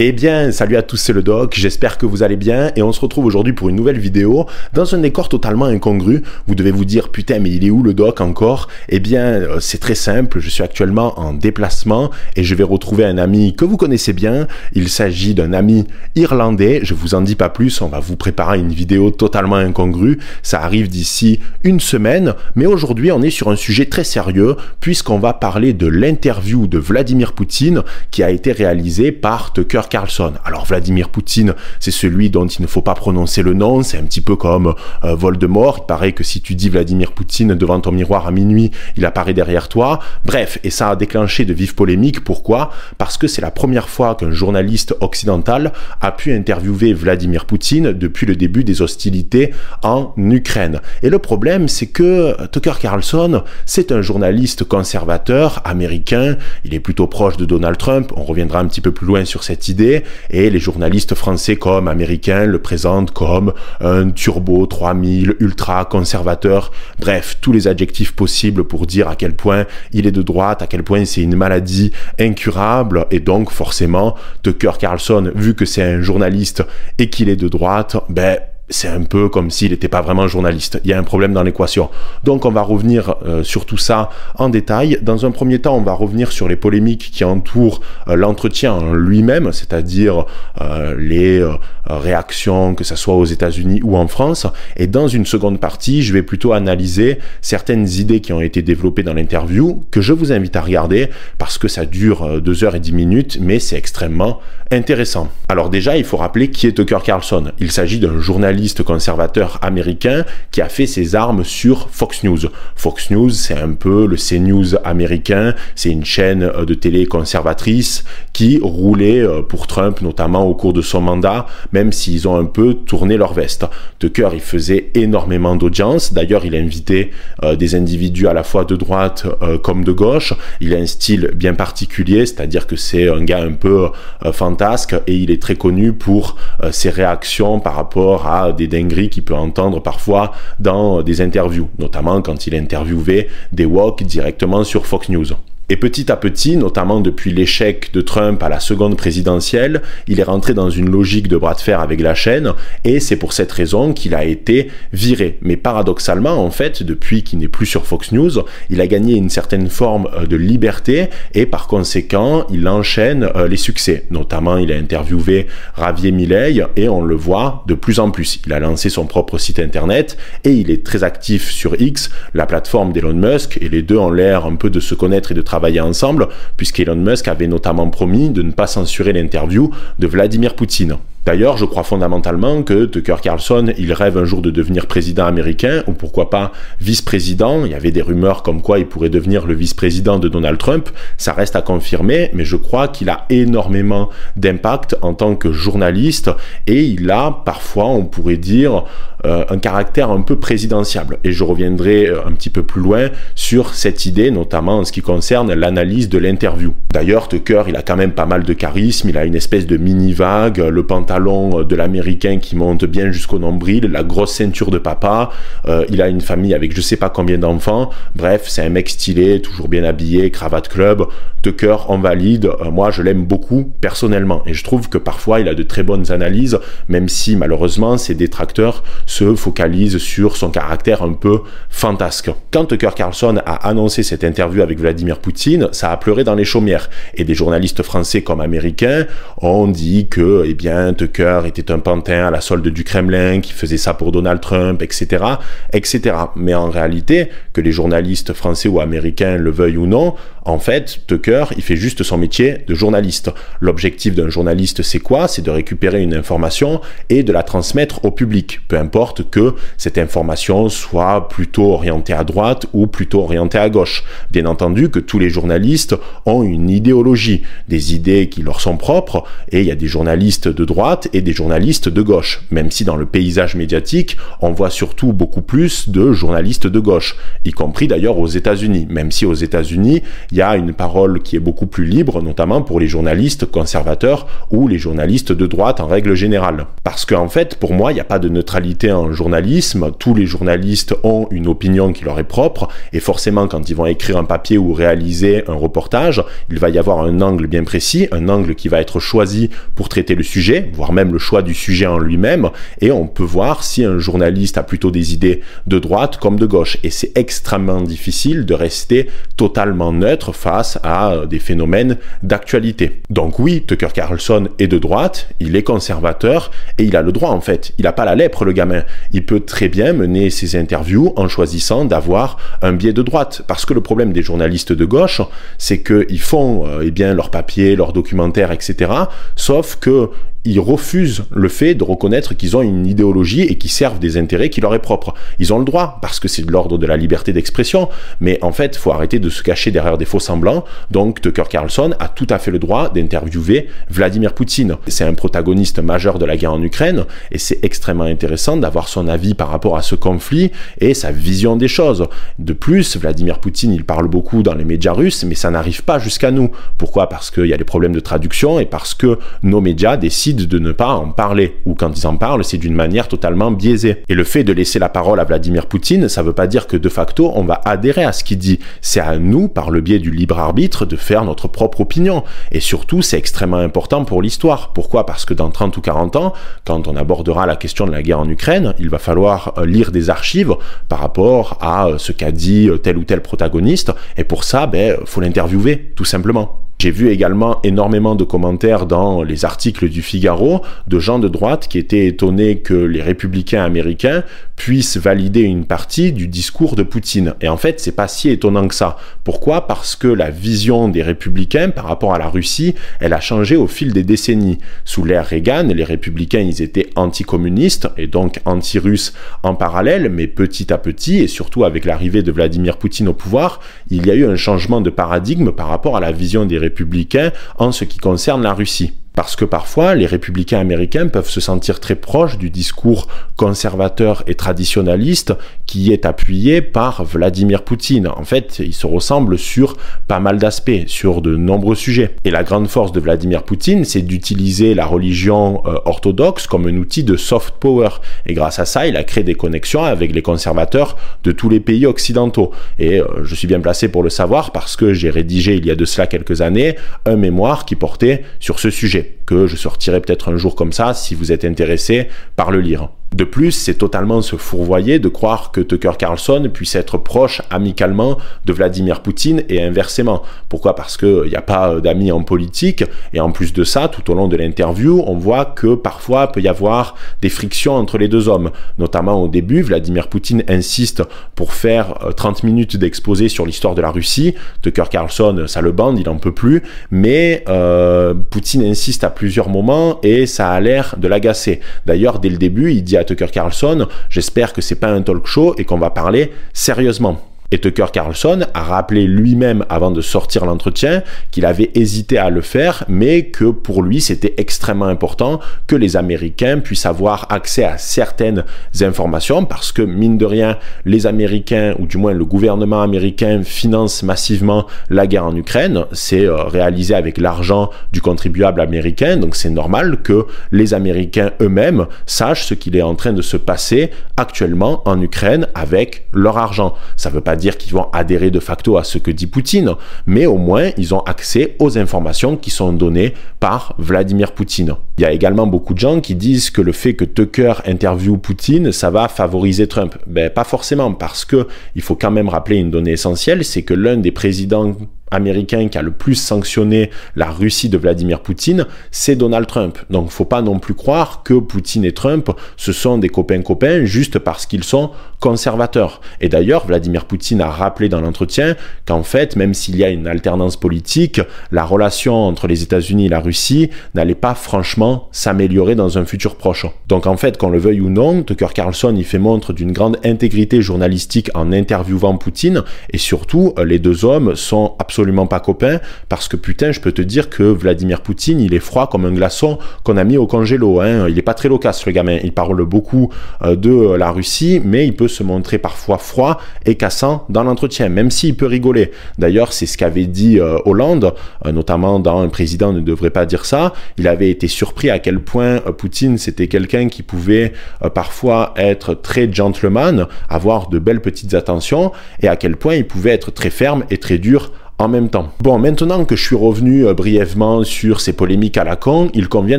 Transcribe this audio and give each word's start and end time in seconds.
Eh 0.00 0.12
bien, 0.12 0.52
salut 0.52 0.76
à 0.76 0.82
tous, 0.82 0.96
c'est 0.96 1.12
le 1.12 1.24
doc, 1.24 1.54
j'espère 1.56 1.98
que 1.98 2.06
vous 2.06 2.22
allez 2.22 2.36
bien 2.36 2.70
et 2.76 2.82
on 2.82 2.92
se 2.92 3.00
retrouve 3.00 3.24
aujourd'hui 3.24 3.52
pour 3.52 3.68
une 3.68 3.74
nouvelle 3.74 3.98
vidéo 3.98 4.46
dans 4.72 4.94
un 4.94 4.98
décor 4.98 5.28
totalement 5.28 5.64
incongru. 5.64 6.22
Vous 6.46 6.54
devez 6.54 6.70
vous 6.70 6.84
dire, 6.84 7.08
putain, 7.08 7.40
mais 7.40 7.50
il 7.50 7.64
est 7.64 7.70
où 7.70 7.82
le 7.82 7.94
doc 7.94 8.20
encore? 8.20 8.68
Eh 8.90 9.00
bien, 9.00 9.24
euh, 9.24 9.58
c'est 9.58 9.78
très 9.78 9.96
simple, 9.96 10.38
je 10.38 10.50
suis 10.50 10.62
actuellement 10.62 11.18
en 11.18 11.32
déplacement 11.32 12.12
et 12.36 12.44
je 12.44 12.54
vais 12.54 12.62
retrouver 12.62 13.06
un 13.06 13.18
ami 13.18 13.56
que 13.56 13.64
vous 13.64 13.76
connaissez 13.76 14.12
bien. 14.12 14.46
Il 14.72 14.88
s'agit 14.88 15.34
d'un 15.34 15.52
ami 15.52 15.84
irlandais, 16.14 16.78
je 16.84 16.94
vous 16.94 17.16
en 17.16 17.20
dis 17.20 17.34
pas 17.34 17.48
plus, 17.48 17.82
on 17.82 17.88
va 17.88 17.98
vous 17.98 18.14
préparer 18.14 18.60
une 18.60 18.72
vidéo 18.72 19.10
totalement 19.10 19.56
incongrue. 19.56 20.20
Ça 20.44 20.62
arrive 20.62 20.86
d'ici 20.86 21.40
une 21.64 21.80
semaine, 21.80 22.34
mais 22.54 22.66
aujourd'hui 22.66 23.10
on 23.10 23.20
est 23.20 23.30
sur 23.30 23.48
un 23.48 23.56
sujet 23.56 23.86
très 23.86 24.04
sérieux 24.04 24.54
puisqu'on 24.78 25.18
va 25.18 25.32
parler 25.32 25.72
de 25.72 25.88
l'interview 25.88 26.68
de 26.68 26.78
Vladimir 26.78 27.32
Poutine 27.32 27.82
qui 28.12 28.22
a 28.22 28.30
été 28.30 28.52
réalisée 28.52 29.10
par 29.10 29.52
Tucker 29.52 29.87
Carlson. 29.88 30.34
Alors 30.44 30.64
Vladimir 30.64 31.08
Poutine, 31.08 31.54
c'est 31.80 31.90
celui 31.90 32.30
dont 32.30 32.46
il 32.46 32.62
ne 32.62 32.66
faut 32.66 32.82
pas 32.82 32.94
prononcer 32.94 33.42
le 33.42 33.54
nom, 33.54 33.82
c'est 33.82 33.98
un 33.98 34.04
petit 34.04 34.20
peu 34.20 34.36
comme 34.36 34.74
euh, 35.04 35.14
Voldemort, 35.14 35.80
il 35.82 35.86
paraît 35.86 36.12
que 36.12 36.24
si 36.24 36.40
tu 36.40 36.54
dis 36.54 36.68
Vladimir 36.68 37.12
Poutine 37.12 37.54
devant 37.54 37.80
ton 37.80 37.92
miroir 37.92 38.26
à 38.26 38.30
minuit, 38.30 38.70
il 38.96 39.04
apparaît 39.04 39.34
derrière 39.34 39.68
toi. 39.68 40.00
Bref, 40.24 40.58
et 40.64 40.70
ça 40.70 40.90
a 40.90 40.96
déclenché 40.96 41.44
de 41.44 41.52
vives 41.52 41.74
polémiques, 41.74 42.24
pourquoi? 42.24 42.70
Parce 42.98 43.16
que 43.16 43.26
c'est 43.26 43.42
la 43.42 43.50
première 43.50 43.88
fois 43.88 44.14
qu'un 44.14 44.30
journaliste 44.30 44.94
occidental 45.00 45.72
a 46.00 46.12
pu 46.12 46.32
interviewer 46.32 46.92
Vladimir 46.92 47.44
Poutine 47.44 47.92
depuis 47.92 48.26
le 48.26 48.36
début 48.36 48.64
des 48.64 48.82
hostilités 48.82 49.52
en 49.82 50.12
Ukraine. 50.16 50.80
Et 51.02 51.10
le 51.10 51.18
problème, 51.18 51.68
c'est 51.68 51.86
que 51.86 52.36
Tucker 52.46 52.74
Carlson, 52.80 53.42
c'est 53.66 53.92
un 53.92 54.02
journaliste 54.02 54.64
conservateur 54.64 55.60
américain, 55.64 56.36
il 56.64 56.74
est 56.74 56.80
plutôt 56.80 57.06
proche 57.06 57.36
de 57.36 57.44
Donald 57.44 57.78
Trump, 57.78 58.12
on 58.16 58.24
reviendra 58.24 58.60
un 58.60 58.66
petit 58.66 58.80
peu 58.80 58.92
plus 58.92 59.06
loin 59.06 59.24
sur 59.24 59.44
cette 59.44 59.68
idée 59.68 59.77
et 59.78 60.50
les 60.50 60.58
journalistes 60.58 61.14
français 61.14 61.56
comme 61.56 61.88
américains 61.88 62.46
le 62.46 62.58
présentent 62.58 63.12
comme 63.12 63.52
un 63.80 64.10
turbo 64.10 64.66
3000 64.66 65.36
ultra 65.40 65.84
conservateur, 65.84 66.72
bref, 66.98 67.38
tous 67.40 67.52
les 67.52 67.68
adjectifs 67.68 68.12
possibles 68.12 68.64
pour 68.64 68.86
dire 68.86 69.08
à 69.08 69.16
quel 69.16 69.34
point 69.34 69.66
il 69.92 70.06
est 70.06 70.12
de 70.12 70.22
droite, 70.22 70.62
à 70.62 70.66
quel 70.66 70.82
point 70.82 71.04
c'est 71.04 71.22
une 71.22 71.36
maladie 71.36 71.92
incurable 72.18 73.06
et 73.10 73.20
donc 73.20 73.50
forcément 73.50 74.14
Tucker 74.42 74.72
Carlson, 74.78 75.30
vu 75.34 75.54
que 75.54 75.64
c'est 75.64 75.82
un 75.82 76.00
journaliste 76.00 76.64
et 76.98 77.10
qu'il 77.10 77.28
est 77.28 77.36
de 77.36 77.48
droite, 77.48 77.96
ben 78.08 78.38
c'est 78.70 78.88
un 78.88 79.02
peu 79.02 79.28
comme 79.28 79.50
s'il 79.50 79.70
n'était 79.70 79.88
pas 79.88 80.02
vraiment 80.02 80.26
journaliste. 80.26 80.80
Il 80.84 80.90
y 80.90 80.92
a 80.92 80.98
un 80.98 81.02
problème 81.02 81.32
dans 81.32 81.42
l'équation. 81.42 81.90
Donc 82.24 82.44
on 82.44 82.50
va 82.50 82.62
revenir 82.62 83.16
euh, 83.24 83.42
sur 83.42 83.66
tout 83.66 83.76
ça 83.76 84.10
en 84.36 84.48
détail. 84.48 84.98
Dans 85.02 85.24
un 85.26 85.30
premier 85.30 85.60
temps, 85.60 85.76
on 85.76 85.82
va 85.82 85.92
revenir 85.92 86.32
sur 86.32 86.48
les 86.48 86.56
polémiques 86.56 87.10
qui 87.12 87.24
entourent 87.24 87.80
euh, 88.08 88.16
l'entretien 88.16 88.92
lui-même, 88.92 89.52
c'est-à-dire 89.52 90.26
euh, 90.60 90.94
les 90.98 91.44
réactions, 91.88 92.74
que 92.74 92.84
ce 92.84 92.96
soit 92.96 93.14
aux 93.14 93.24
États-Unis 93.24 93.80
ou 93.82 93.96
en 93.96 94.08
France. 94.08 94.46
Et 94.76 94.86
dans 94.86 95.08
une 95.08 95.26
seconde 95.26 95.60
partie, 95.60 96.02
je 96.02 96.12
vais 96.12 96.22
plutôt 96.22 96.52
analyser 96.52 97.18
certaines 97.40 97.88
idées 97.88 98.20
qui 98.20 98.32
ont 98.32 98.40
été 98.40 98.62
développées 98.62 99.02
dans 99.02 99.14
l'interview, 99.14 99.84
que 99.90 100.00
je 100.00 100.12
vous 100.12 100.32
invite 100.32 100.56
à 100.56 100.60
regarder 100.60 101.08
parce 101.38 101.58
que 101.58 101.68
ça 101.68 101.84
dure 101.84 102.40
2 102.40 102.64
heures 102.64 102.74
et 102.74 102.80
10 102.80 102.92
minutes, 102.92 103.38
mais 103.40 103.58
c'est 103.58 103.76
extrêmement 103.76 104.40
intéressant. 104.70 105.28
Alors 105.48 105.70
déjà, 105.70 105.96
il 105.96 106.04
faut 106.04 106.18
rappeler 106.18 106.50
qui 106.50 106.66
est 106.66 106.72
Tucker 106.72 106.98
Carlson. 107.02 107.52
Il 107.58 107.72
s'agit 107.72 107.98
d'un 107.98 108.18
journaliste 108.18 108.82
conservateur 108.82 109.58
américain 109.62 110.24
qui 110.50 110.60
a 110.60 110.68
fait 110.68 110.86
ses 110.86 111.14
armes 111.14 111.44
sur 111.44 111.88
Fox 111.90 112.22
News. 112.24 112.38
Fox 112.76 113.10
News, 113.10 113.30
c'est 113.30 113.56
un 113.56 113.72
peu 113.72 114.06
le 114.06 114.16
CNews 114.16 114.76
américain, 114.84 115.54
c'est 115.74 115.90
une 115.90 116.04
chaîne 116.04 116.42
euh, 116.42 116.64
de 116.64 116.74
télé 116.74 117.06
conservatrice 117.06 118.04
qui 118.32 118.58
roulait 118.62 119.20
euh, 119.20 119.42
pour 119.42 119.66
Trump, 119.66 120.00
notamment 120.02 120.44
au 120.44 120.54
cours 120.54 120.72
de 120.72 120.82
son 120.82 121.00
mandat, 121.00 121.46
même 121.78 121.92
s'ils 121.92 122.26
ont 122.26 122.36
un 122.36 122.44
peu 122.44 122.74
tourné 122.74 123.16
leur 123.16 123.32
veste. 123.32 123.64
Tucker, 124.00 124.30
il 124.32 124.40
faisait 124.40 124.90
énormément 124.94 125.54
d'audience. 125.54 126.12
D'ailleurs, 126.12 126.44
il 126.44 126.56
invitait 126.56 127.10
euh, 127.44 127.54
des 127.54 127.76
individus 127.76 128.26
à 128.26 128.32
la 128.32 128.42
fois 128.42 128.64
de 128.64 128.74
droite 128.74 129.26
comme 129.62 129.84
de 129.84 129.92
gauche. 129.92 130.34
Il 130.60 130.74
a 130.74 130.78
un 130.78 130.86
style 130.86 131.30
bien 131.34 131.54
particulier, 131.54 132.26
c'est-à-dire 132.26 132.66
que 132.66 132.76
c'est 132.76 133.08
un 133.08 133.22
gars 133.24 133.42
un 133.42 133.52
peu 133.52 133.88
fantasque 134.32 134.94
et 135.06 135.14
il 135.14 135.30
est 135.30 135.40
très 135.40 135.54
connu 135.54 135.92
pour 135.92 136.36
ses 136.70 136.90
réactions 136.90 137.60
par 137.60 137.74
rapport 137.74 138.26
à 138.26 138.52
des 138.52 138.66
dingueries 138.66 139.08
qu'il 139.08 139.24
peut 139.24 139.34
entendre 139.34 139.80
parfois 139.80 140.32
dans 140.58 141.02
des 141.02 141.20
interviews, 141.20 141.68
notamment 141.78 142.20
quand 142.22 142.46
il 142.46 142.54
interviewait 142.54 143.28
des 143.52 143.64
woke 143.64 144.02
directement 144.02 144.64
sur 144.64 144.86
Fox 144.86 145.08
News. 145.08 145.32
Et 145.70 145.76
petit 145.76 146.10
à 146.10 146.16
petit, 146.16 146.56
notamment 146.56 147.00
depuis 147.00 147.30
l'échec 147.30 147.90
de 147.92 148.00
Trump 148.00 148.42
à 148.42 148.48
la 148.48 148.58
seconde 148.58 148.96
présidentielle, 148.96 149.82
il 150.06 150.18
est 150.18 150.22
rentré 150.22 150.54
dans 150.54 150.70
une 150.70 150.88
logique 150.88 151.28
de 151.28 151.36
bras 151.36 151.52
de 151.52 151.60
fer 151.60 151.80
avec 151.80 152.00
la 152.00 152.14
chaîne, 152.14 152.54
et 152.84 153.00
c'est 153.00 153.16
pour 153.16 153.34
cette 153.34 153.52
raison 153.52 153.92
qu'il 153.92 154.14
a 154.14 154.24
été 154.24 154.70
viré. 154.94 155.36
Mais 155.42 155.58
paradoxalement, 155.58 156.42
en 156.42 156.50
fait, 156.50 156.82
depuis 156.82 157.22
qu'il 157.22 157.40
n'est 157.40 157.48
plus 157.48 157.66
sur 157.66 157.84
Fox 157.84 158.12
News, 158.12 158.30
il 158.70 158.80
a 158.80 158.86
gagné 158.86 159.14
une 159.16 159.28
certaine 159.28 159.68
forme 159.68 160.08
euh, 160.16 160.24
de 160.24 160.36
liberté, 160.36 161.08
et 161.34 161.44
par 161.44 161.66
conséquent, 161.66 162.46
il 162.50 162.66
enchaîne 162.66 163.28
euh, 163.36 163.46
les 163.46 163.58
succès. 163.58 164.04
Notamment, 164.10 164.56
il 164.56 164.72
a 164.72 164.76
interviewé 164.76 165.48
Ravier 165.74 166.12
Milei, 166.12 166.64
et 166.76 166.88
on 166.88 167.02
le 167.02 167.14
voit 167.14 167.64
de 167.66 167.74
plus 167.74 168.00
en 168.00 168.10
plus. 168.10 168.40
Il 168.46 168.54
a 168.54 168.58
lancé 168.58 168.88
son 168.88 169.04
propre 169.04 169.36
site 169.36 169.58
internet, 169.58 170.16
et 170.44 170.52
il 170.52 170.70
est 170.70 170.82
très 170.82 171.04
actif 171.04 171.50
sur 171.50 171.78
X, 171.78 172.08
la 172.32 172.46
plateforme 172.46 172.94
d'Elon 172.94 173.12
Musk, 173.12 173.58
et 173.60 173.68
les 173.68 173.82
deux 173.82 173.98
ont 173.98 174.10
l'air 174.10 174.46
un 174.46 174.56
peu 174.56 174.70
de 174.70 174.80
se 174.80 174.94
connaître 174.94 175.32
et 175.32 175.34
de 175.34 175.42
travailler 175.42 175.57
ensemble, 175.80 176.28
puisqu'Elon 176.56 176.96
Musk 176.96 177.28
avait 177.28 177.46
notamment 177.46 177.88
promis 177.88 178.30
de 178.30 178.42
ne 178.42 178.52
pas 178.52 178.66
censurer 178.66 179.12
l'interview 179.12 179.70
de 179.98 180.06
Vladimir 180.06 180.54
Poutine. 180.54 180.96
D'ailleurs, 181.26 181.58
je 181.58 181.66
crois 181.66 181.82
fondamentalement 181.82 182.62
que 182.62 182.86
Tucker 182.86 183.16
Carlson, 183.22 183.72
il 183.76 183.92
rêve 183.92 184.16
un 184.16 184.24
jour 184.24 184.40
de 184.40 184.50
devenir 184.50 184.86
président 184.86 185.26
américain, 185.26 185.82
ou 185.86 185.92
pourquoi 185.92 186.30
pas 186.30 186.52
vice-président. 186.80 187.66
Il 187.66 187.72
y 187.72 187.74
avait 187.74 187.90
des 187.90 188.00
rumeurs 188.00 188.42
comme 188.42 188.62
quoi 188.62 188.78
il 188.78 188.86
pourrait 188.86 189.10
devenir 189.10 189.46
le 189.46 189.52
vice-président 189.52 190.18
de 190.18 190.28
Donald 190.28 190.56
Trump. 190.56 190.88
Ça 191.18 191.34
reste 191.34 191.54
à 191.54 191.60
confirmer, 191.60 192.30
mais 192.32 192.46
je 192.46 192.56
crois 192.56 192.88
qu'il 192.88 193.10
a 193.10 193.26
énormément 193.28 194.08
d'impact 194.36 194.96
en 195.02 195.12
tant 195.12 195.36
que 195.36 195.52
journaliste, 195.52 196.30
et 196.66 196.84
il 196.84 197.10
a 197.10 197.42
parfois, 197.44 197.88
on 197.88 198.06
pourrait 198.06 198.38
dire, 198.38 198.84
euh, 199.26 199.44
un 199.50 199.58
caractère 199.58 200.10
un 200.10 200.22
peu 200.22 200.36
présidentiable. 200.36 201.18
Et 201.24 201.32
je 201.32 201.42
reviendrai 201.44 202.06
euh, 202.06 202.24
un 202.24 202.32
petit 202.32 202.50
peu 202.50 202.62
plus 202.62 202.80
loin 202.80 203.08
sur 203.34 203.74
cette 203.74 204.06
idée, 204.06 204.30
notamment 204.30 204.78
en 204.78 204.84
ce 204.84 204.92
qui 204.92 205.02
concerne 205.02 205.52
l'analyse 205.52 206.08
de 206.08 206.18
l'interview. 206.18 206.72
D'ailleurs, 206.92 207.28
Tucker, 207.28 207.64
il 207.68 207.76
a 207.76 207.82
quand 207.82 207.96
même 207.96 208.12
pas 208.12 208.26
mal 208.26 208.44
de 208.44 208.52
charisme, 208.52 209.08
il 209.08 209.18
a 209.18 209.24
une 209.24 209.34
espèce 209.34 209.66
de 209.66 209.76
mini-vague, 209.76 210.58
le 210.58 210.86
pantalon 210.86 211.07
de 211.08 211.74
l'américain 211.74 212.38
qui 212.38 212.54
monte 212.54 212.84
bien 212.84 213.10
jusqu'au 213.10 213.38
nombril, 213.38 213.86
la 213.90 214.02
grosse 214.04 214.32
ceinture 214.32 214.70
de 214.70 214.78
papa, 214.78 215.30
euh, 215.66 215.84
il 215.88 216.02
a 216.02 216.08
une 216.08 216.20
famille 216.20 216.54
avec 216.54 216.74
je 216.74 216.80
sais 216.80 216.96
pas 216.96 217.08
combien 217.08 217.38
d'enfants, 217.38 217.90
bref, 218.14 218.44
c'est 218.46 218.62
un 218.62 218.68
mec 218.68 218.90
stylé, 218.90 219.40
toujours 219.40 219.68
bien 219.68 219.84
habillé, 219.84 220.30
cravate 220.30 220.68
club, 220.68 221.06
Tucker 221.42 221.76
en 221.86 221.98
valide, 221.98 222.46
euh, 222.46 222.70
moi 222.70 222.90
je 222.90 223.02
l'aime 223.02 223.24
beaucoup 223.24 223.72
personnellement. 223.80 224.42
Et 224.46 224.54
je 224.54 224.64
trouve 224.64 224.88
que 224.88 224.98
parfois 224.98 225.40
il 225.40 225.48
a 225.48 225.54
de 225.54 225.62
très 225.62 225.82
bonnes 225.82 226.10
analyses, 226.10 226.58
même 226.88 227.08
si 227.08 227.36
malheureusement 227.36 227.96
ses 227.96 228.14
détracteurs 228.14 228.82
se 229.06 229.34
focalisent 229.34 229.98
sur 229.98 230.36
son 230.36 230.50
caractère 230.50 231.02
un 231.02 231.12
peu 231.12 231.40
fantasque. 231.70 232.30
Quand 232.50 232.66
Tucker 232.66 232.90
Carlson 232.94 233.40
a 233.46 233.68
annoncé 233.68 234.02
cette 234.02 234.24
interview 234.24 234.62
avec 234.62 234.78
Vladimir 234.78 235.20
Poutine, 235.20 235.68
ça 235.72 235.90
a 235.90 235.96
pleuré 235.96 236.24
dans 236.24 236.34
les 236.34 236.44
chaumières. 236.44 236.90
Et 237.14 237.24
des 237.24 237.34
journalistes 237.34 237.82
français 237.82 238.22
comme 238.22 238.40
américains 238.40 239.06
ont 239.40 239.68
dit 239.68 240.08
que, 240.08 240.44
eh 240.46 240.54
bien, 240.54 240.92
Tucker 240.98 241.42
était 241.46 241.70
un 241.70 241.78
pantin 241.78 242.26
à 242.26 242.30
la 242.30 242.42
solde 242.42 242.68
du 242.68 242.84
Kremlin, 242.84 243.40
qui 243.40 243.52
faisait 243.52 243.78
ça 243.78 243.94
pour 243.94 244.12
Donald 244.12 244.40
Trump, 244.40 244.82
etc., 244.82 245.24
etc. 245.72 246.16
Mais 246.36 246.54
en 246.54 246.68
réalité, 246.68 247.30
que 247.54 247.62
les 247.62 247.72
journalistes 247.72 248.34
français 248.34 248.68
ou 248.68 248.80
américains 248.80 249.36
le 249.36 249.50
veuillent 249.50 249.78
ou 249.78 249.86
non, 249.86 250.14
en 250.48 250.58
fait, 250.58 251.00
Tucker, 251.06 251.44
il 251.56 251.62
fait 251.62 251.76
juste 251.76 252.02
son 252.02 252.16
métier 252.16 252.64
de 252.66 252.74
journaliste. 252.74 253.30
L'objectif 253.60 254.14
d'un 254.14 254.30
journaliste, 254.30 254.82
c'est 254.82 254.98
quoi? 254.98 255.28
C'est 255.28 255.42
de 255.42 255.50
récupérer 255.50 256.02
une 256.02 256.14
information 256.14 256.80
et 257.10 257.22
de 257.22 257.32
la 257.32 257.42
transmettre 257.42 258.02
au 258.04 258.10
public. 258.10 258.60
Peu 258.66 258.78
importe 258.78 259.28
que 259.28 259.54
cette 259.76 259.98
information 259.98 260.70
soit 260.70 261.28
plutôt 261.28 261.72
orientée 261.72 262.14
à 262.14 262.24
droite 262.24 262.64
ou 262.72 262.86
plutôt 262.86 263.20
orientée 263.20 263.58
à 263.58 263.68
gauche. 263.68 264.04
Bien 264.30 264.46
entendu 264.46 264.88
que 264.88 264.98
tous 264.98 265.18
les 265.18 265.28
journalistes 265.28 265.94
ont 266.24 266.42
une 266.42 266.70
idéologie, 266.70 267.42
des 267.68 267.94
idées 267.94 268.30
qui 268.30 268.42
leur 268.42 268.62
sont 268.62 268.78
propres, 268.78 269.24
et 269.52 269.60
il 269.60 269.66
y 269.66 269.70
a 269.70 269.76
des 269.76 269.86
journalistes 269.86 270.48
de 270.48 270.64
droite 270.64 271.08
et 271.12 271.20
des 271.20 271.32
journalistes 271.32 271.90
de 271.90 272.00
gauche. 272.00 272.42
Même 272.50 272.70
si 272.70 272.84
dans 272.84 272.96
le 272.96 273.04
paysage 273.04 273.54
médiatique, 273.54 274.16
on 274.40 274.52
voit 274.52 274.70
surtout 274.70 275.12
beaucoup 275.12 275.42
plus 275.42 275.90
de 275.90 276.12
journalistes 276.12 276.66
de 276.66 276.80
gauche, 276.80 277.16
y 277.44 277.50
compris 277.50 277.86
d'ailleurs 277.86 278.18
aux 278.18 278.26
États-Unis. 278.26 278.86
Même 278.88 279.12
si 279.12 279.26
aux 279.26 279.34
États-Unis, 279.34 280.02
il 280.32 280.37
il 280.38 280.42
y 280.42 280.44
a 280.44 280.54
une 280.54 280.72
parole 280.72 281.20
qui 281.20 281.34
est 281.34 281.40
beaucoup 281.40 281.66
plus 281.66 281.84
libre, 281.84 282.22
notamment 282.22 282.62
pour 282.62 282.78
les 282.78 282.86
journalistes 282.86 283.44
conservateurs 283.44 284.28
ou 284.52 284.68
les 284.68 284.78
journalistes 284.78 285.32
de 285.32 285.48
droite 285.48 285.80
en 285.80 285.88
règle 285.88 286.14
générale. 286.14 286.66
Parce 286.84 287.04
qu'en 287.04 287.28
fait, 287.28 287.56
pour 287.56 287.74
moi, 287.74 287.90
il 287.90 287.96
n'y 287.96 288.00
a 288.00 288.04
pas 288.04 288.20
de 288.20 288.28
neutralité 288.28 288.92
en 288.92 289.10
journalisme, 289.10 289.90
tous 289.98 290.14
les 290.14 290.26
journalistes 290.26 290.94
ont 291.02 291.26
une 291.32 291.48
opinion 291.48 291.92
qui 291.92 292.04
leur 292.04 292.20
est 292.20 292.22
propre, 292.22 292.68
et 292.92 293.00
forcément 293.00 293.48
quand 293.48 293.68
ils 293.68 293.74
vont 293.74 293.86
écrire 293.86 294.16
un 294.16 294.22
papier 294.22 294.58
ou 294.58 294.72
réaliser 294.72 295.42
un 295.48 295.54
reportage, 295.54 296.22
il 296.50 296.60
va 296.60 296.70
y 296.70 296.78
avoir 296.78 297.00
un 297.00 297.20
angle 297.20 297.48
bien 297.48 297.64
précis, 297.64 298.06
un 298.12 298.28
angle 298.28 298.54
qui 298.54 298.68
va 298.68 298.80
être 298.80 299.00
choisi 299.00 299.50
pour 299.74 299.88
traiter 299.88 300.14
le 300.14 300.22
sujet, 300.22 300.70
voire 300.72 300.92
même 300.92 301.12
le 301.12 301.18
choix 301.18 301.42
du 301.42 301.52
sujet 301.52 301.86
en 301.86 301.98
lui-même, 301.98 302.50
et 302.80 302.92
on 302.92 303.08
peut 303.08 303.24
voir 303.24 303.64
si 303.64 303.84
un 303.84 303.98
journaliste 303.98 304.56
a 304.56 304.62
plutôt 304.62 304.92
des 304.92 305.14
idées 305.14 305.40
de 305.66 305.80
droite 305.80 306.18
comme 306.18 306.38
de 306.38 306.46
gauche. 306.46 306.78
Et 306.84 306.90
c'est 306.90 307.10
extrêmement 307.18 307.82
difficile 307.82 308.46
de 308.46 308.54
rester 308.54 309.08
totalement 309.36 309.92
neutre 309.92 310.27
face 310.32 310.78
à 310.82 311.12
euh, 311.12 311.26
des 311.26 311.38
phénomènes 311.38 311.96
d'actualité. 312.22 313.02
Donc 313.10 313.38
oui, 313.38 313.64
Tucker 313.66 313.88
Carlson 313.92 314.48
est 314.58 314.68
de 314.68 314.78
droite, 314.78 315.28
il 315.40 315.56
est 315.56 315.62
conservateur, 315.62 316.50
et 316.78 316.84
il 316.84 316.96
a 316.96 317.02
le 317.02 317.12
droit 317.12 317.30
en 317.30 317.40
fait. 317.40 317.72
Il 317.78 317.84
n'a 317.84 317.92
pas 317.92 318.04
la 318.04 318.14
lèpre, 318.14 318.44
le 318.44 318.52
gamin. 318.52 318.84
Il 319.12 319.24
peut 319.24 319.40
très 319.40 319.68
bien 319.68 319.92
mener 319.92 320.30
ses 320.30 320.56
interviews 320.56 321.12
en 321.16 321.28
choisissant 321.28 321.84
d'avoir 321.84 322.38
un 322.62 322.72
biais 322.72 322.92
de 322.92 323.02
droite. 323.02 323.42
Parce 323.46 323.64
que 323.64 323.74
le 323.74 323.80
problème 323.80 324.12
des 324.12 324.22
journalistes 324.22 324.72
de 324.72 324.84
gauche, 324.84 325.20
c'est 325.58 325.82
qu'ils 325.82 326.20
font 326.20 326.66
euh, 326.66 326.82
eh 326.84 326.90
bien, 326.90 327.14
leurs 327.14 327.30
papiers, 327.30 327.76
leurs 327.76 327.92
documentaires, 327.92 328.52
etc. 328.52 328.90
Sauf 329.36 329.76
que 329.76 330.10
ils 330.48 330.60
refusent 330.60 331.24
le 331.30 331.48
fait 331.48 331.74
de 331.74 331.84
reconnaître 331.84 332.34
qu'ils 332.34 332.56
ont 332.56 332.62
une 332.62 332.86
idéologie 332.86 333.42
et 333.42 333.56
qu'ils 333.56 333.70
servent 333.70 333.98
des 333.98 334.16
intérêts 334.16 334.48
qui 334.48 334.60
leur 334.60 334.74
est 334.74 334.78
propre. 334.78 335.12
Ils 335.38 335.52
ont 335.52 335.58
le 335.58 335.64
droit, 335.64 335.98
parce 336.00 336.20
que 336.20 336.28
c'est 336.28 336.42
de 336.42 336.50
l'ordre 336.50 336.78
de 336.78 336.86
la 336.86 336.96
liberté 336.96 337.34
d'expression, 337.34 337.88
mais 338.20 338.38
en 338.42 338.52
fait, 338.52 338.76
faut 338.76 338.90
arrêter 338.90 339.18
de 339.18 339.28
se 339.28 339.42
cacher 339.42 339.70
derrière 339.70 339.98
des 339.98 340.06
faux 340.06 340.20
semblants. 340.20 340.64
Donc, 340.90 341.20
Tucker 341.20 341.44
Carlson 341.50 341.94
a 342.00 342.08
tout 342.08 342.26
à 342.30 342.38
fait 342.38 342.50
le 342.50 342.58
droit 342.58 342.88
d'interviewer 342.88 343.68
Vladimir 343.90 344.32
Poutine. 344.32 344.76
C'est 344.86 345.04
un 345.04 345.12
protagoniste 345.12 345.80
majeur 345.80 346.18
de 346.18 346.24
la 346.24 346.36
guerre 346.36 346.54
en 346.54 346.62
Ukraine, 346.62 347.04
et 347.30 347.38
c'est 347.38 347.62
extrêmement 347.62 348.04
intéressant 348.04 348.56
d'avoir 348.56 348.88
son 348.88 349.06
avis 349.06 349.34
par 349.34 349.48
rapport 349.48 349.76
à 349.76 349.82
ce 349.82 349.96
conflit 349.96 350.50
et 350.80 350.94
sa 350.94 351.10
vision 351.10 351.56
des 351.56 351.68
choses. 351.68 352.06
De 352.38 352.54
plus, 352.54 352.96
Vladimir 352.96 353.38
Poutine, 353.38 353.72
il 353.72 353.84
parle 353.84 354.08
beaucoup 354.08 354.42
dans 354.42 354.54
les 354.54 354.64
médias 354.64 354.92
russes, 354.92 355.24
mais 355.24 355.34
ça 355.34 355.50
n'arrive 355.50 355.84
pas 355.84 355.98
jusqu'à 355.98 356.30
nous. 356.30 356.50
Pourquoi? 356.78 357.10
Parce 357.10 357.30
qu'il 357.30 357.46
y 357.46 357.52
a 357.52 357.58
des 357.58 357.64
problèmes 357.64 357.94
de 357.94 358.00
traduction 358.00 358.60
et 358.60 358.66
parce 358.66 358.94
que 358.94 359.18
nos 359.42 359.60
médias 359.60 359.98
décident 359.98 360.37
de 360.46 360.58
ne 360.58 360.72
pas 360.72 360.94
en 360.94 361.10
parler, 361.10 361.56
ou 361.64 361.74
quand 361.74 361.98
ils 361.98 362.06
en 362.06 362.16
parlent, 362.16 362.44
c'est 362.44 362.58
d'une 362.58 362.74
manière 362.74 363.08
totalement 363.08 363.50
biaisée. 363.50 364.02
Et 364.08 364.14
le 364.14 364.24
fait 364.24 364.44
de 364.44 364.52
laisser 364.52 364.78
la 364.78 364.88
parole 364.88 365.20
à 365.20 365.24
Vladimir 365.24 365.66
Poutine, 365.66 366.08
ça 366.08 366.22
veut 366.22 366.32
pas 366.32 366.46
dire 366.46 366.66
que 366.66 366.76
de 366.76 366.88
facto 366.88 367.32
on 367.34 367.44
va 367.44 367.60
adhérer 367.64 368.04
à 368.04 368.12
ce 368.12 368.22
qu'il 368.22 368.38
dit. 368.38 368.60
C'est 368.80 369.00
à 369.00 369.18
nous, 369.18 369.48
par 369.48 369.70
le 369.70 369.80
biais 369.80 369.98
du 369.98 370.10
libre 370.10 370.38
arbitre, 370.38 370.86
de 370.86 370.96
faire 370.96 371.24
notre 371.24 371.48
propre 371.48 371.80
opinion. 371.80 372.22
Et 372.52 372.60
surtout, 372.60 373.02
c'est 373.02 373.18
extrêmement 373.18 373.56
important 373.56 374.04
pour 374.04 374.22
l'histoire. 374.22 374.72
Pourquoi? 374.72 375.06
Parce 375.06 375.24
que 375.24 375.34
dans 375.34 375.50
30 375.50 375.76
ou 375.76 375.80
40 375.80 376.16
ans, 376.16 376.32
quand 376.64 376.86
on 376.88 376.96
abordera 376.96 377.46
la 377.46 377.56
question 377.56 377.86
de 377.86 377.92
la 377.92 378.02
guerre 378.02 378.20
en 378.20 378.28
Ukraine, 378.28 378.74
il 378.78 378.90
va 378.90 378.98
falloir 378.98 379.54
euh, 379.58 379.66
lire 379.66 379.90
des 379.90 380.10
archives 380.10 380.54
par 380.88 381.00
rapport 381.00 381.58
à 381.60 381.88
euh, 381.88 381.98
ce 381.98 382.12
qu'a 382.12 382.32
dit 382.32 382.68
euh, 382.68 382.78
tel 382.78 382.98
ou 382.98 383.04
tel 383.04 383.22
protagoniste. 383.22 383.92
Et 384.16 384.24
pour 384.24 384.44
ça, 384.44 384.66
ben, 384.66 384.96
faut 385.04 385.20
l'interviewer, 385.20 385.92
tout 385.96 386.04
simplement. 386.04 386.67
J'ai 386.80 386.92
vu 386.92 387.08
également 387.08 387.60
énormément 387.64 388.14
de 388.14 388.22
commentaires 388.22 388.86
dans 388.86 389.24
les 389.24 389.44
articles 389.44 389.88
du 389.88 390.00
Figaro 390.00 390.62
de 390.86 391.00
gens 391.00 391.18
de 391.18 391.26
droite 391.26 391.66
qui 391.66 391.76
étaient 391.76 392.06
étonnés 392.06 392.60
que 392.60 392.74
les 392.74 393.02
républicains 393.02 393.64
américains 393.64 394.22
puissent 394.58 394.96
valider 394.96 395.42
une 395.42 395.64
partie 395.64 396.12
du 396.12 396.26
discours 396.26 396.74
de 396.74 396.82
Poutine. 396.82 397.34
Et 397.40 397.48
en 397.48 397.56
fait, 397.56 397.80
c'est 397.80 397.92
pas 397.92 398.08
si 398.08 398.28
étonnant 398.28 398.66
que 398.66 398.74
ça. 398.74 398.96
Pourquoi? 399.22 399.66
Parce 399.68 399.94
que 399.94 400.08
la 400.08 400.30
vision 400.30 400.88
des 400.88 401.02
républicains 401.02 401.70
par 401.70 401.84
rapport 401.84 402.12
à 402.12 402.18
la 402.18 402.28
Russie, 402.28 402.74
elle 403.00 403.12
a 403.12 403.20
changé 403.20 403.56
au 403.56 403.68
fil 403.68 403.92
des 403.92 404.02
décennies. 404.02 404.58
Sous 404.84 405.04
l'ère 405.04 405.26
Reagan, 405.26 405.68
les 405.68 405.84
républicains, 405.84 406.40
ils 406.40 406.60
étaient 406.60 406.90
anticommunistes 406.96 407.88
et 407.96 408.08
donc 408.08 408.40
anti-russes 408.44 409.14
en 409.44 409.54
parallèle, 409.54 410.10
mais 410.10 410.26
petit 410.26 410.72
à 410.72 410.78
petit, 410.78 411.18
et 411.18 411.28
surtout 411.28 411.64
avec 411.64 411.84
l'arrivée 411.84 412.22
de 412.22 412.32
Vladimir 412.32 412.78
Poutine 412.78 413.08
au 413.08 413.14
pouvoir, 413.14 413.60
il 413.90 414.06
y 414.06 414.10
a 414.10 414.14
eu 414.14 414.26
un 414.26 414.36
changement 414.36 414.80
de 414.80 414.90
paradigme 414.90 415.52
par 415.52 415.68
rapport 415.68 415.96
à 415.96 416.00
la 416.00 416.10
vision 416.10 416.44
des 416.44 416.58
républicains 416.58 417.30
en 417.58 417.70
ce 417.70 417.84
qui 417.84 417.98
concerne 417.98 418.42
la 418.42 418.54
Russie. 418.54 418.92
Parce 419.18 419.34
que 419.34 419.44
parfois, 419.44 419.96
les 419.96 420.06
républicains 420.06 420.60
américains 420.60 421.08
peuvent 421.08 421.28
se 421.28 421.40
sentir 421.40 421.80
très 421.80 421.96
proches 421.96 422.38
du 422.38 422.50
discours 422.50 423.08
conservateur 423.34 424.22
et 424.28 424.36
traditionnaliste 424.36 425.32
qui 425.66 425.92
est 425.92 426.06
appuyé 426.06 426.62
par 426.62 427.02
Vladimir 427.02 427.64
Poutine. 427.64 428.06
En 428.06 428.22
fait, 428.22 428.60
ils 428.60 428.72
se 428.72 428.86
ressemblent 428.86 429.36
sur 429.36 429.76
pas 430.06 430.20
mal 430.20 430.38
d'aspects, 430.38 430.86
sur 430.86 431.20
de 431.20 431.34
nombreux 431.34 431.74
sujets. 431.74 432.14
Et 432.24 432.30
la 432.30 432.44
grande 432.44 432.68
force 432.68 432.92
de 432.92 433.00
Vladimir 433.00 433.42
Poutine, 433.42 433.84
c'est 433.84 434.02
d'utiliser 434.02 434.74
la 434.74 434.86
religion 434.86 435.62
euh, 435.66 435.80
orthodoxe 435.84 436.46
comme 436.46 436.68
un 436.68 436.76
outil 436.76 437.02
de 437.02 437.16
soft 437.16 437.54
power. 437.58 437.88
Et 438.24 438.34
grâce 438.34 438.60
à 438.60 438.66
ça, 438.66 438.86
il 438.86 438.96
a 438.96 439.02
créé 439.02 439.24
des 439.24 439.34
connexions 439.34 439.82
avec 439.82 440.14
les 440.14 440.22
conservateurs 440.22 440.96
de 441.24 441.32
tous 441.32 441.48
les 441.48 441.58
pays 441.58 441.86
occidentaux. 441.86 442.52
Et 442.78 443.00
euh, 443.00 443.24
je 443.24 443.34
suis 443.34 443.48
bien 443.48 443.58
placé 443.58 443.88
pour 443.88 444.04
le 444.04 444.10
savoir 444.10 444.52
parce 444.52 444.76
que 444.76 444.92
j'ai 444.94 445.10
rédigé 445.10 445.56
il 445.56 445.66
y 445.66 445.72
a 445.72 445.74
de 445.74 445.84
cela 445.84 446.06
quelques 446.06 446.40
années 446.40 446.76
un 447.04 447.16
mémoire 447.16 447.64
qui 447.64 447.74
portait 447.74 448.22
sur 448.38 448.60
ce 448.60 448.70
sujet 448.70 449.07
que 449.26 449.46
je 449.46 449.56
sortirai 449.56 450.00
peut-être 450.00 450.30
un 450.30 450.36
jour 450.36 450.54
comme 450.54 450.72
ça 450.72 450.94
si 450.94 451.14
vous 451.14 451.32
êtes 451.32 451.44
intéressé 451.44 452.08
par 452.36 452.50
le 452.50 452.60
lire. 452.60 452.88
De 453.14 453.24
plus, 453.24 453.52
c'est 453.52 453.74
totalement 453.74 454.20
se 454.20 454.36
fourvoyer 454.36 454.98
de 454.98 455.08
croire 455.08 455.50
que 455.50 455.60
Tucker 455.60 455.92
Carlson 455.98 456.48
puisse 456.52 456.74
être 456.74 456.98
proche 456.98 457.40
amicalement 457.50 458.18
de 458.44 458.52
Vladimir 458.52 459.00
Poutine 459.00 459.42
et 459.48 459.62
inversement. 459.62 460.22
Pourquoi? 460.48 460.74
Parce 460.74 460.96
qu'il 460.98 461.24
n'y 461.24 461.34
a 461.34 461.42
pas 461.42 461.70
euh, 461.70 461.80
d'amis 461.80 462.12
en 462.12 462.22
politique 462.22 462.84
et 463.14 463.20
en 463.20 463.30
plus 463.30 463.52
de 463.52 463.64
ça, 463.64 463.88
tout 463.88 464.10
au 464.10 464.14
long 464.14 464.28
de 464.28 464.36
l'interview, 464.36 465.02
on 465.06 465.16
voit 465.16 465.46
que 465.46 465.74
parfois 465.74 466.30
peut 466.30 466.40
y 466.40 466.48
avoir 466.48 466.96
des 467.22 467.30
frictions 467.30 467.74
entre 467.74 467.96
les 467.96 468.08
deux 468.08 468.28
hommes. 468.28 468.50
Notamment 468.78 469.22
au 469.22 469.28
début, 469.28 469.62
Vladimir 469.62 470.08
Poutine 470.08 470.44
insiste 470.48 471.02
pour 471.34 471.54
faire 471.54 471.94
30 472.14 472.44
euh, 472.44 472.46
minutes 472.46 472.76
d'exposé 472.76 473.28
sur 473.28 473.46
l'histoire 473.46 473.74
de 473.74 473.80
la 473.80 473.90
Russie. 473.90 474.34
Tucker 474.62 474.84
Carlson, 474.90 475.44
ça 475.46 475.62
le 475.62 475.72
bande, 475.72 475.98
il 475.98 476.06
n'en 476.06 476.18
peut 476.18 476.34
plus. 476.34 476.62
Mais 476.90 477.42
euh, 477.48 478.12
Poutine 478.14 478.64
insiste 478.64 479.02
à 479.02 479.10
plusieurs 479.10 479.48
moments 479.48 479.98
et 480.02 480.26
ça 480.26 480.50
a 480.50 480.60
l'air 480.60 480.94
de 480.98 481.08
l'agacer. 481.08 481.60
D'ailleurs, 481.86 482.18
dès 482.18 482.28
le 482.28 482.36
début, 482.36 482.72
il 482.72 482.84
dit 482.84 482.98
à 482.98 483.04
Tucker 483.08 483.30
Carlson, 483.32 483.88
j'espère 484.10 484.52
que 484.52 484.60
c'est 484.60 484.76
pas 484.76 484.88
un 484.88 485.02
talk 485.02 485.26
show 485.26 485.54
et 485.58 485.64
qu'on 485.64 485.78
va 485.78 485.90
parler 485.90 486.32
sérieusement. 486.52 487.20
Et 487.50 487.58
Tucker 487.58 487.86
Carlson 487.92 488.40
a 488.52 488.62
rappelé 488.62 489.06
lui-même 489.06 489.64
avant 489.70 489.90
de 489.90 490.02
sortir 490.02 490.44
l'entretien 490.44 491.02
qu'il 491.30 491.46
avait 491.46 491.70
hésité 491.74 492.18
à 492.18 492.28
le 492.28 492.42
faire, 492.42 492.84
mais 492.88 493.26
que 493.26 493.46
pour 493.46 493.82
lui 493.82 494.02
c'était 494.02 494.34
extrêmement 494.36 494.86
important 494.86 495.40
que 495.66 495.74
les 495.74 495.96
Américains 495.96 496.58
puissent 496.58 496.84
avoir 496.84 497.26
accès 497.30 497.64
à 497.64 497.78
certaines 497.78 498.44
informations 498.82 499.46
parce 499.46 499.72
que 499.72 499.80
mine 499.80 500.18
de 500.18 500.26
rien, 500.26 500.58
les 500.84 501.06
Américains, 501.06 501.74
ou 501.78 501.86
du 501.86 501.96
moins 501.96 502.12
le 502.12 502.26
gouvernement 502.26 502.82
américain, 502.82 503.42
finance 503.42 504.02
massivement 504.02 504.66
la 504.90 505.06
guerre 505.06 505.24
en 505.24 505.34
Ukraine. 505.34 505.84
C'est 505.92 506.26
euh, 506.26 506.44
réalisé 506.44 506.94
avec 506.94 507.16
l'argent 507.16 507.70
du 507.92 508.02
contribuable 508.02 508.60
américain, 508.60 509.16
donc 509.16 509.36
c'est 509.36 509.50
normal 509.50 510.02
que 510.02 510.26
les 510.52 510.74
Américains 510.74 511.30
eux-mêmes 511.40 511.86
sachent 512.04 512.46
ce 512.46 512.54
qu'il 512.54 512.76
est 512.76 512.82
en 512.82 512.94
train 512.94 513.14
de 513.14 513.22
se 513.22 513.38
passer 513.38 513.90
actuellement 514.18 514.82
en 514.86 515.00
Ukraine 515.00 515.46
avec 515.54 516.08
leur 516.12 516.36
argent. 516.36 516.74
Ça 516.96 517.08
veut 517.08 517.22
pas 517.22 517.36
dire 517.38 517.56
qu'ils 517.56 517.72
vont 517.72 517.88
adhérer 517.92 518.30
de 518.30 518.40
facto 518.40 518.76
à 518.76 518.84
ce 518.84 518.98
que 518.98 519.10
dit 519.10 519.26
Poutine, 519.26 519.74
mais 520.06 520.26
au 520.26 520.36
moins 520.36 520.70
ils 520.76 520.94
ont 520.94 521.00
accès 521.00 521.56
aux 521.58 521.78
informations 521.78 522.36
qui 522.36 522.50
sont 522.50 522.74
données 522.74 523.14
par 523.40 523.74
Vladimir 523.78 524.32
Poutine. 524.32 524.74
Il 524.98 525.02
y 525.02 525.04
a 525.04 525.12
également 525.12 525.46
beaucoup 525.46 525.74
de 525.74 525.78
gens 525.78 526.00
qui 526.00 526.16
disent 526.16 526.50
que 526.50 526.60
le 526.60 526.72
fait 526.72 526.94
que 526.94 527.04
Tucker 527.04 527.54
interviewe 527.64 528.18
Poutine, 528.18 528.72
ça 528.72 528.90
va 528.90 529.06
favoriser 529.06 529.68
Trump. 529.68 529.94
Ben 530.08 530.28
pas 530.28 530.42
forcément 530.42 530.92
parce 530.92 531.24
que 531.24 531.46
il 531.76 531.82
faut 531.82 531.94
quand 531.94 532.10
même 532.10 532.28
rappeler 532.28 532.56
une 532.56 532.72
donnée 532.72 532.90
essentielle, 532.90 533.44
c'est 533.44 533.62
que 533.62 533.74
l'un 533.74 533.96
des 533.96 534.10
présidents 534.10 534.74
américain 535.10 535.68
qui 535.68 535.78
a 535.78 535.82
le 535.82 535.90
plus 535.90 536.14
sanctionné 536.14 536.90
la 537.16 537.30
Russie 537.30 537.68
de 537.68 537.78
Vladimir 537.78 538.20
Poutine, 538.20 538.66
c'est 538.90 539.16
Donald 539.16 539.46
Trump. 539.46 539.78
Donc 539.90 540.10
faut 540.10 540.24
pas 540.24 540.42
non 540.42 540.58
plus 540.58 540.74
croire 540.74 541.22
que 541.22 541.34
Poutine 541.34 541.84
et 541.84 541.92
Trump, 541.92 542.30
ce 542.56 542.72
sont 542.72 542.98
des 542.98 543.08
copains-copains 543.08 543.84
juste 543.84 544.18
parce 544.18 544.46
qu'ils 544.46 544.64
sont 544.64 544.90
conservateurs. 545.20 546.00
Et 546.20 546.28
d'ailleurs, 546.28 546.66
Vladimir 546.66 547.06
Poutine 547.06 547.40
a 547.40 547.50
rappelé 547.50 547.88
dans 547.88 548.00
l'entretien 548.00 548.56
qu'en 548.86 549.02
fait, 549.02 549.36
même 549.36 549.54
s'il 549.54 549.76
y 549.76 549.84
a 549.84 549.90
une 549.90 550.06
alternance 550.06 550.56
politique, 550.56 551.20
la 551.50 551.64
relation 551.64 552.14
entre 552.14 552.46
les 552.46 552.62
États-Unis 552.62 553.06
et 553.06 553.10
la 553.10 553.20
Russie 553.20 553.70
n'allait 553.94 554.14
pas 554.14 554.34
franchement 554.34 554.87
s'améliorer 555.12 555.74
dans 555.74 555.98
un 555.98 556.04
futur 556.04 556.36
proche. 556.36 556.66
Donc 556.88 557.06
en 557.06 557.16
fait, 557.16 557.36
qu'on 557.36 557.50
le 557.50 557.58
veuille 557.58 557.80
ou 557.80 557.90
non, 557.90 558.22
Tucker 558.22 558.48
Carlson 558.54 558.94
il 558.96 559.04
fait 559.04 559.18
montre 559.18 559.52
d'une 559.52 559.72
grande 559.72 559.98
intégrité 560.04 560.62
journalistique 560.62 561.30
en 561.34 561.52
interviewant 561.52 562.16
Poutine 562.16 562.62
et 562.92 562.98
surtout 562.98 563.54
les 563.64 563.78
deux 563.78 564.04
hommes 564.04 564.34
sont 564.34 564.74
absolument 564.78 565.26
pas 565.26 565.40
copains 565.40 565.80
parce 566.08 566.28
que 566.28 566.36
putain, 566.36 566.72
je 566.72 566.80
peux 566.80 566.92
te 566.92 567.02
dire 567.02 567.30
que 567.30 567.42
Vladimir 567.42 568.00
Poutine, 568.00 568.40
il 568.40 568.54
est 568.54 568.60
froid 568.60 568.88
comme 568.88 569.04
un 569.04 569.12
glaçon 569.12 569.58
qu'on 569.84 569.96
a 569.96 570.04
mis 570.04 570.16
au 570.16 570.26
congélo. 570.26 570.80
Hein. 570.80 571.08
Il 571.08 571.18
est 571.18 571.22
pas 571.22 571.34
très 571.34 571.48
loquace 571.48 571.84
le 571.86 571.92
gamin. 571.92 572.18
Il 572.22 572.32
parle 572.32 572.64
beaucoup 572.64 573.10
euh, 573.42 573.56
de 573.56 573.94
la 573.96 574.10
Russie, 574.10 574.60
mais 574.64 574.86
il 574.86 574.94
peut 574.94 575.08
se 575.08 575.22
montrer 575.22 575.58
parfois 575.58 575.98
froid 575.98 576.38
et 576.64 576.76
cassant 576.76 577.24
dans 577.28 577.42
l'entretien, 577.42 577.88
même 577.88 578.10
s'il 578.10 578.36
peut 578.36 578.46
rigoler. 578.46 578.92
D'ailleurs, 579.18 579.52
c'est 579.52 579.66
ce 579.66 579.76
qu'avait 579.76 580.06
dit 580.06 580.38
euh, 580.38 580.58
Hollande, 580.64 581.14
euh, 581.46 581.52
notamment 581.52 581.98
dans 581.98 582.20
Un 582.20 582.28
président 582.28 582.72
ne 582.72 582.80
devrait 582.80 583.10
pas 583.10 583.26
dire 583.26 583.44
ça. 583.44 583.72
Il 583.96 584.08
avait 584.08 584.30
été 584.30 584.48
surpris 584.48 584.77
à 584.84 584.98
quel 584.98 585.20
point 585.20 585.58
Poutine, 585.76 586.18
c'était 586.18 586.48
quelqu'un 586.48 586.88
qui 586.88 587.02
pouvait 587.02 587.52
parfois 587.94 588.54
être 588.56 588.94
très 588.94 589.32
gentleman, 589.32 590.06
avoir 590.28 590.68
de 590.68 590.78
belles 590.78 591.00
petites 591.00 591.34
attentions, 591.34 591.92
et 592.20 592.28
à 592.28 592.36
quel 592.36 592.56
point 592.56 592.76
il 592.76 592.86
pouvait 592.86 593.10
être 593.10 593.30
très 593.30 593.50
ferme 593.50 593.84
et 593.90 593.98
très 593.98 594.18
dur 594.18 594.52
en 594.78 594.86
même 594.86 595.08
temps. 595.08 595.32
Bon, 595.40 595.58
maintenant 595.58 596.04
que 596.04 596.14
je 596.14 596.22
suis 596.22 596.36
revenu 596.36 596.86
euh, 596.86 596.94
brièvement 596.94 597.64
sur 597.64 598.00
ces 598.00 598.12
polémiques 598.12 598.56
à 598.56 598.62
la 598.62 598.76
con, 598.76 599.10
il 599.12 599.28
convient 599.28 599.58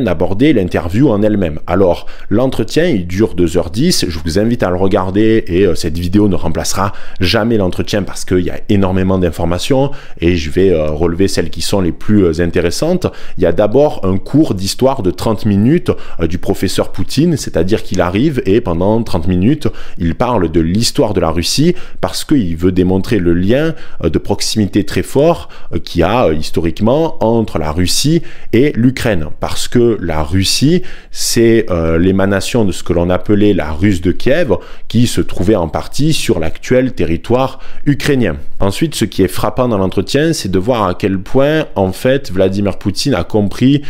d'aborder 0.00 0.54
l'interview 0.54 1.10
en 1.10 1.22
elle-même. 1.22 1.60
Alors, 1.66 2.06
l'entretien, 2.30 2.86
il 2.86 3.06
dure 3.06 3.34
2h10, 3.34 4.06
je 4.08 4.18
vous 4.18 4.38
invite 4.38 4.62
à 4.62 4.70
le 4.70 4.76
regarder 4.76 5.44
et 5.46 5.66
euh, 5.66 5.74
cette 5.74 5.98
vidéo 5.98 6.28
ne 6.28 6.36
remplacera 6.36 6.92
jamais 7.20 7.58
l'entretien 7.58 8.02
parce 8.02 8.24
qu'il 8.24 8.40
y 8.40 8.50
a 8.50 8.60
énormément 8.70 9.18
d'informations 9.18 9.90
et 10.20 10.36
je 10.36 10.50
vais 10.50 10.70
euh, 10.70 10.90
relever 10.90 11.28
celles 11.28 11.50
qui 11.50 11.60
sont 11.60 11.82
les 11.82 11.92
plus 11.92 12.40
intéressantes. 12.40 13.06
Il 13.36 13.42
y 13.42 13.46
a 13.46 13.52
d'abord 13.52 14.00
un 14.04 14.16
cours 14.16 14.54
d'histoire 14.54 15.02
de 15.02 15.10
30 15.10 15.44
minutes 15.44 15.90
du 16.22 16.38
professeur 16.38 16.92
Poutine, 16.92 17.36
c'est-à-dire 17.36 17.82
qu'il 17.82 18.00
arrive 18.00 18.42
et 18.46 18.62
pendant 18.62 19.02
30 19.02 19.28
minutes, 19.28 19.68
il 19.98 20.14
parle 20.14 20.50
de 20.50 20.60
l'histoire 20.60 21.12
de 21.12 21.20
la 21.20 21.30
Russie 21.30 21.74
parce 22.00 22.24
qu'il 22.24 22.56
veut 22.56 22.72
démontrer 22.72 23.18
le 23.18 23.34
lien 23.34 23.74
de 24.02 24.18
proximité 24.18 24.84
très 24.84 25.02
fort 25.10 25.48
euh, 25.72 25.78
qu'il 25.78 26.00
y 26.00 26.04
a 26.04 26.26
euh, 26.26 26.34
historiquement 26.34 27.22
entre 27.22 27.58
la 27.58 27.72
Russie 27.72 28.22
et 28.52 28.72
l'Ukraine. 28.76 29.26
Parce 29.40 29.66
que 29.68 29.98
la 30.00 30.22
Russie, 30.22 30.82
c'est 31.10 31.66
euh, 31.70 31.98
l'émanation 31.98 32.64
de 32.64 32.72
ce 32.72 32.82
que 32.82 32.92
l'on 32.92 33.10
appelait 33.10 33.52
la 33.52 33.72
Russe 33.72 34.00
de 34.00 34.12
Kiev, 34.12 34.54
qui 34.88 35.06
se 35.06 35.20
trouvait 35.20 35.56
en 35.56 35.68
partie 35.68 36.12
sur 36.12 36.38
l'actuel 36.38 36.92
territoire 36.92 37.58
ukrainien. 37.86 38.36
Ensuite, 38.60 38.94
ce 38.94 39.04
qui 39.04 39.22
est 39.22 39.28
frappant 39.28 39.68
dans 39.68 39.78
l'entretien, 39.78 40.32
c'est 40.32 40.50
de 40.50 40.58
voir 40.58 40.84
à 40.84 40.94
quel 40.94 41.18
point, 41.18 41.66
en 41.74 41.92
fait, 41.92 42.30
Vladimir 42.30 42.78
Poutine 42.78 43.14
a 43.14 43.24
compris 43.24 43.82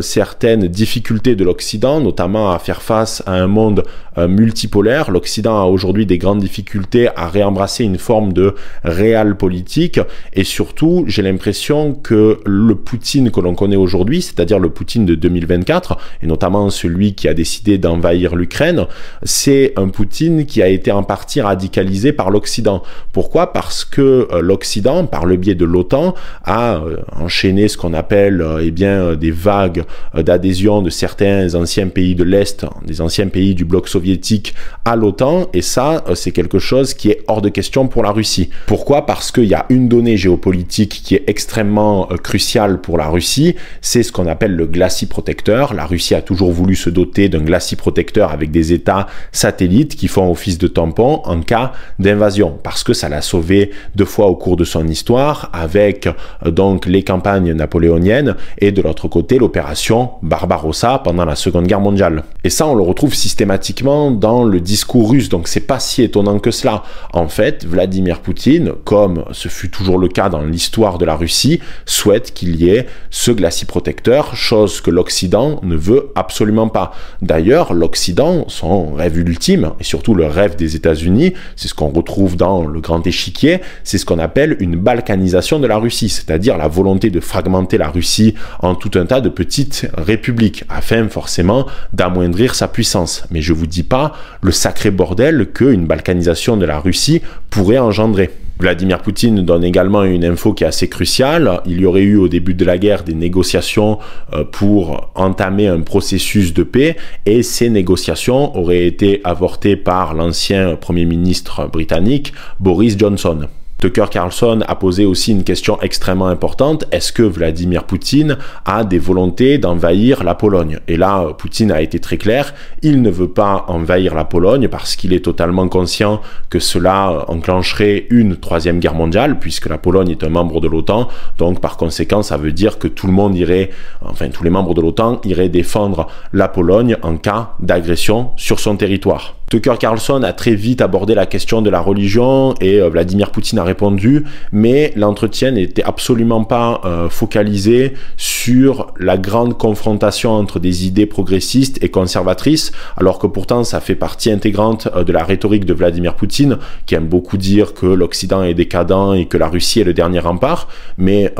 certaines 0.00 0.66
difficultés 0.66 1.36
de 1.36 1.44
l'Occident, 1.44 2.00
notamment 2.00 2.50
à 2.50 2.58
faire 2.58 2.82
face 2.82 3.22
à 3.26 3.34
un 3.34 3.46
monde 3.46 3.84
multipolaire. 4.18 5.12
L'Occident 5.12 5.60
a 5.60 5.66
aujourd'hui 5.66 6.06
des 6.06 6.18
grandes 6.18 6.40
difficultés 6.40 7.08
à 7.14 7.28
réembrasser 7.28 7.84
une 7.84 7.98
forme 7.98 8.32
de 8.32 8.56
réel 8.82 9.36
politique 9.36 10.00
et 10.32 10.44
surtout, 10.50 11.04
j'ai 11.06 11.22
l'impression 11.22 11.94
que 11.94 12.40
le 12.44 12.74
Poutine 12.74 13.30
que 13.30 13.40
l'on 13.40 13.54
connaît 13.54 13.76
aujourd'hui, 13.76 14.20
c'est-à-dire 14.20 14.58
le 14.58 14.68
Poutine 14.68 15.06
de 15.06 15.14
2024, 15.14 15.96
et 16.22 16.26
notamment 16.26 16.68
celui 16.70 17.14
qui 17.14 17.28
a 17.28 17.34
décidé 17.34 17.78
d'envahir 17.78 18.34
l'Ukraine, 18.34 18.86
c'est 19.22 19.72
un 19.76 19.88
Poutine 19.88 20.46
qui 20.46 20.60
a 20.62 20.68
été 20.68 20.90
en 20.90 21.02
partie 21.02 21.40
radicalisé 21.40 22.12
par 22.12 22.30
l'Occident. 22.30 22.82
Pourquoi? 23.12 23.52
Parce 23.52 23.84
que 23.84 24.28
euh, 24.32 24.40
l'Occident, 24.40 25.06
par 25.06 25.24
le 25.24 25.36
biais 25.36 25.54
de 25.54 25.64
l'OTAN, 25.64 26.14
a 26.44 26.76
euh, 26.76 26.96
enchaîné 27.18 27.68
ce 27.68 27.76
qu'on 27.76 27.94
appelle 27.94 28.42
euh, 28.42 28.62
eh 28.62 28.72
bien, 28.72 29.14
des 29.14 29.30
vagues 29.30 29.84
d'adhésion 30.14 30.82
de 30.82 30.90
certains 30.90 31.54
anciens 31.54 31.88
pays 31.88 32.14
de 32.14 32.24
l'Est, 32.24 32.66
des 32.84 33.00
anciens 33.00 33.28
pays 33.28 33.54
du 33.54 33.64
bloc 33.64 33.88
soviétique 33.88 34.54
à 34.84 34.96
l'OTAN, 34.96 35.48
et 35.54 35.62
ça, 35.62 36.04
c'est 36.14 36.32
quelque 36.32 36.58
chose 36.58 36.94
qui 36.94 37.10
est 37.10 37.22
hors 37.28 37.40
de 37.40 37.48
question 37.48 37.86
pour 37.86 38.02
la 38.02 38.10
Russie. 38.10 38.50
Pourquoi? 38.66 39.06
Parce 39.06 39.30
qu'il 39.30 39.44
y 39.44 39.54
a 39.54 39.66
une 39.68 39.88
donnée 39.88 40.16
géographique 40.16 40.39
politique 40.40 41.02
qui 41.04 41.14
est 41.14 41.24
extrêmement 41.26 42.10
euh, 42.10 42.16
crucial 42.16 42.80
pour 42.80 42.98
la 42.98 43.08
Russie, 43.08 43.56
c'est 43.80 44.02
ce 44.02 44.12
qu'on 44.12 44.26
appelle 44.26 44.56
le 44.56 44.66
glacis 44.66 45.06
protecteur. 45.06 45.74
La 45.74 45.86
Russie 45.86 46.14
a 46.14 46.22
toujours 46.22 46.52
voulu 46.52 46.76
se 46.76 46.90
doter 46.90 47.28
d'un 47.28 47.40
glacis 47.40 47.76
protecteur 47.76 48.32
avec 48.32 48.50
des 48.50 48.72
États 48.72 49.06
satellites 49.32 49.96
qui 49.96 50.08
font 50.08 50.30
office 50.30 50.58
de 50.58 50.68
tampon 50.68 51.22
en 51.24 51.40
cas 51.40 51.72
d'invasion, 51.98 52.58
parce 52.62 52.84
que 52.84 52.92
ça 52.92 53.08
l'a 53.08 53.22
sauvé 53.22 53.70
deux 53.94 54.04
fois 54.04 54.26
au 54.26 54.36
cours 54.36 54.56
de 54.56 54.64
son 54.64 54.86
histoire, 54.88 55.50
avec 55.52 56.06
euh, 56.06 56.50
donc 56.50 56.86
les 56.86 57.02
campagnes 57.02 57.52
napoléoniennes 57.52 58.36
et 58.58 58.72
de 58.72 58.82
l'autre 58.82 59.08
côté 59.08 59.38
l'opération 59.38 60.10
Barbarossa 60.22 61.00
pendant 61.02 61.24
la 61.24 61.36
Seconde 61.36 61.66
Guerre 61.66 61.80
mondiale. 61.80 62.24
Et 62.44 62.50
ça, 62.50 62.66
on 62.66 62.74
le 62.74 62.82
retrouve 62.82 63.14
systématiquement 63.14 64.10
dans 64.10 64.44
le 64.44 64.60
discours 64.60 65.10
russe, 65.10 65.28
donc 65.28 65.48
c'est 65.48 65.60
pas 65.60 65.80
si 65.80 66.02
étonnant 66.02 66.38
que 66.38 66.50
cela. 66.50 66.82
En 67.12 67.28
fait, 67.28 67.64
Vladimir 67.64 68.20
Poutine, 68.20 68.72
comme 68.84 69.24
ce 69.32 69.48
fut 69.48 69.70
toujours 69.70 69.98
le 69.98 70.08
cas 70.08 70.19
dans 70.28 70.42
l'histoire 70.42 70.98
de 70.98 71.04
la 71.04 71.16
Russie, 71.16 71.60
souhaite 71.86 72.34
qu'il 72.34 72.56
y 72.56 72.70
ait 72.70 72.86
ce 73.10 73.30
glacis 73.30 73.64
protecteur, 73.64 74.36
chose 74.36 74.80
que 74.80 74.90
l'Occident 74.90 75.60
ne 75.62 75.76
veut 75.76 76.10
absolument 76.14 76.68
pas. 76.68 76.92
D'ailleurs, 77.22 77.72
l'Occident, 77.72 78.44
son 78.48 78.92
rêve 78.94 79.18
ultime, 79.18 79.72
et 79.80 79.84
surtout 79.84 80.14
le 80.14 80.26
rêve 80.26 80.56
des 80.56 80.76
États-Unis, 80.76 81.32
c'est 81.56 81.68
ce 81.68 81.74
qu'on 81.74 81.88
retrouve 81.88 82.36
dans 82.36 82.64
le 82.66 82.80
grand 82.80 83.06
échiquier, 83.06 83.60
c'est 83.84 83.98
ce 83.98 84.04
qu'on 84.04 84.18
appelle 84.18 84.56
une 84.60 84.76
balkanisation 84.76 85.58
de 85.58 85.66
la 85.66 85.78
Russie, 85.78 86.08
c'est-à-dire 86.08 86.58
la 86.58 86.68
volonté 86.68 87.10
de 87.10 87.20
fragmenter 87.20 87.78
la 87.78 87.88
Russie 87.88 88.34
en 88.60 88.74
tout 88.74 88.98
un 88.98 89.06
tas 89.06 89.20
de 89.20 89.28
petites 89.28 89.88
républiques, 89.96 90.64
afin 90.68 91.08
forcément 91.08 91.66
d'amoindrir 91.92 92.54
sa 92.54 92.68
puissance. 92.68 93.24
Mais 93.30 93.40
je 93.40 93.52
vous 93.52 93.66
dis 93.66 93.82
pas 93.82 94.12
le 94.42 94.52
sacré 94.52 94.90
bordel 94.90 95.48
qu'une 95.52 95.86
balkanisation 95.86 96.56
de 96.56 96.66
la 96.66 96.78
Russie 96.78 97.22
pourrait 97.50 97.78
engendrer. 97.78 98.30
Vladimir 98.60 99.00
Poutine 99.00 99.42
donne 99.42 99.64
également 99.64 100.04
une 100.04 100.24
info 100.24 100.52
qui 100.52 100.64
est 100.64 100.66
assez 100.66 100.88
cruciale. 100.88 101.60
Il 101.64 101.80
y 101.80 101.86
aurait 101.86 102.02
eu 102.02 102.16
au 102.16 102.28
début 102.28 102.52
de 102.52 102.64
la 102.64 102.76
guerre 102.76 103.04
des 103.04 103.14
négociations 103.14 103.98
euh, 104.34 104.44
pour 104.44 105.10
entamer 105.14 105.66
un 105.66 105.80
processus 105.80 106.52
de 106.52 106.62
paix 106.62 106.96
et 107.24 107.42
ces 107.42 107.70
négociations 107.70 108.56
auraient 108.56 108.86
été 108.86 109.22
avortées 109.24 109.76
par 109.76 110.12
l'ancien 110.12 110.76
Premier 110.76 111.06
ministre 111.06 111.68
britannique 111.68 112.34
Boris 112.58 112.98
Johnson. 112.98 113.48
Tucker 113.80 114.06
Carlson 114.10 114.60
a 114.68 114.74
posé 114.74 115.06
aussi 115.06 115.32
une 115.32 115.42
question 115.42 115.80
extrêmement 115.80 116.26
importante. 116.26 116.84
Est-ce 116.92 117.14
que 117.14 117.22
Vladimir 117.22 117.84
Poutine 117.84 118.36
a 118.66 118.84
des 118.84 118.98
volontés 118.98 119.56
d'envahir 119.56 120.22
la 120.22 120.34
Pologne? 120.34 120.80
Et 120.86 120.98
là, 120.98 121.28
Poutine 121.38 121.72
a 121.72 121.80
été 121.80 121.98
très 121.98 122.18
clair. 122.18 122.52
Il 122.82 123.00
ne 123.00 123.08
veut 123.08 123.30
pas 123.30 123.64
envahir 123.68 124.14
la 124.14 124.24
Pologne 124.24 124.68
parce 124.68 124.96
qu'il 124.96 125.14
est 125.14 125.24
totalement 125.24 125.66
conscient 125.68 126.20
que 126.50 126.58
cela 126.58 127.24
enclencherait 127.28 128.06
une 128.10 128.36
troisième 128.36 128.80
guerre 128.80 128.94
mondiale 128.94 129.38
puisque 129.38 129.70
la 129.70 129.78
Pologne 129.78 130.10
est 130.10 130.24
un 130.24 130.28
membre 130.28 130.60
de 130.60 130.68
l'OTAN. 130.68 131.08
Donc, 131.38 131.60
par 131.60 131.78
conséquent, 131.78 132.22
ça 132.22 132.36
veut 132.36 132.52
dire 132.52 132.78
que 132.78 132.86
tout 132.86 133.06
le 133.06 133.14
monde 133.14 133.34
irait, 133.34 133.70
enfin, 134.02 134.28
tous 134.28 134.44
les 134.44 134.50
membres 134.50 134.74
de 134.74 134.82
l'OTAN 134.82 135.22
iraient 135.24 135.48
défendre 135.48 136.06
la 136.34 136.48
Pologne 136.48 136.98
en 137.00 137.16
cas 137.16 137.52
d'agression 137.60 138.32
sur 138.36 138.60
son 138.60 138.76
territoire. 138.76 139.36
Tucker 139.50 139.74
Carlson 139.80 140.22
a 140.22 140.32
très 140.32 140.54
vite 140.54 140.80
abordé 140.80 141.16
la 141.16 141.26
question 141.26 141.60
de 141.60 141.70
la 141.70 141.80
religion 141.80 142.54
et 142.60 142.80
euh, 142.80 142.88
Vladimir 142.88 143.32
Poutine 143.32 143.58
a 143.58 143.64
répondu, 143.70 144.24
mais 144.52 144.92
l'entretien 144.96 145.52
n'était 145.52 145.82
absolument 145.82 146.44
pas 146.44 146.80
euh, 146.84 147.08
focalisé 147.08 147.94
sur 148.16 148.92
la 148.98 149.16
grande 149.16 149.56
confrontation 149.56 150.32
entre 150.32 150.58
des 150.58 150.86
idées 150.86 151.06
progressistes 151.06 151.82
et 151.84 151.88
conservatrices, 151.88 152.72
alors 152.96 153.18
que 153.18 153.28
pourtant 153.28 153.62
ça 153.64 153.80
fait 153.80 153.94
partie 153.94 154.30
intégrante 154.30 154.88
euh, 154.94 155.04
de 155.04 155.12
la 155.12 155.24
rhétorique 155.24 155.64
de 155.64 155.74
Vladimir 155.74 156.14
Poutine, 156.14 156.58
qui 156.86 156.94
aime 156.96 157.06
beaucoup 157.06 157.36
dire 157.36 157.74
que 157.74 157.86
l'Occident 157.86 158.42
est 158.42 158.54
décadent 158.54 159.14
et 159.14 159.26
que 159.26 159.38
la 159.38 159.48
Russie 159.48 159.80
est 159.80 159.84
le 159.84 159.94
dernier 159.94 160.20
rempart, 160.20 160.68
mais 160.98 161.32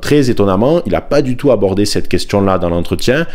très 0.00 0.30
étonnamment, 0.30 0.82
il 0.86 0.92
n'a 0.92 1.00
pas 1.00 1.22
du 1.22 1.36
tout 1.36 1.50
abordé 1.50 1.84
cette 1.84 2.08
question-là 2.08 2.58
dans 2.58 2.70
l'entretien, 2.70 3.26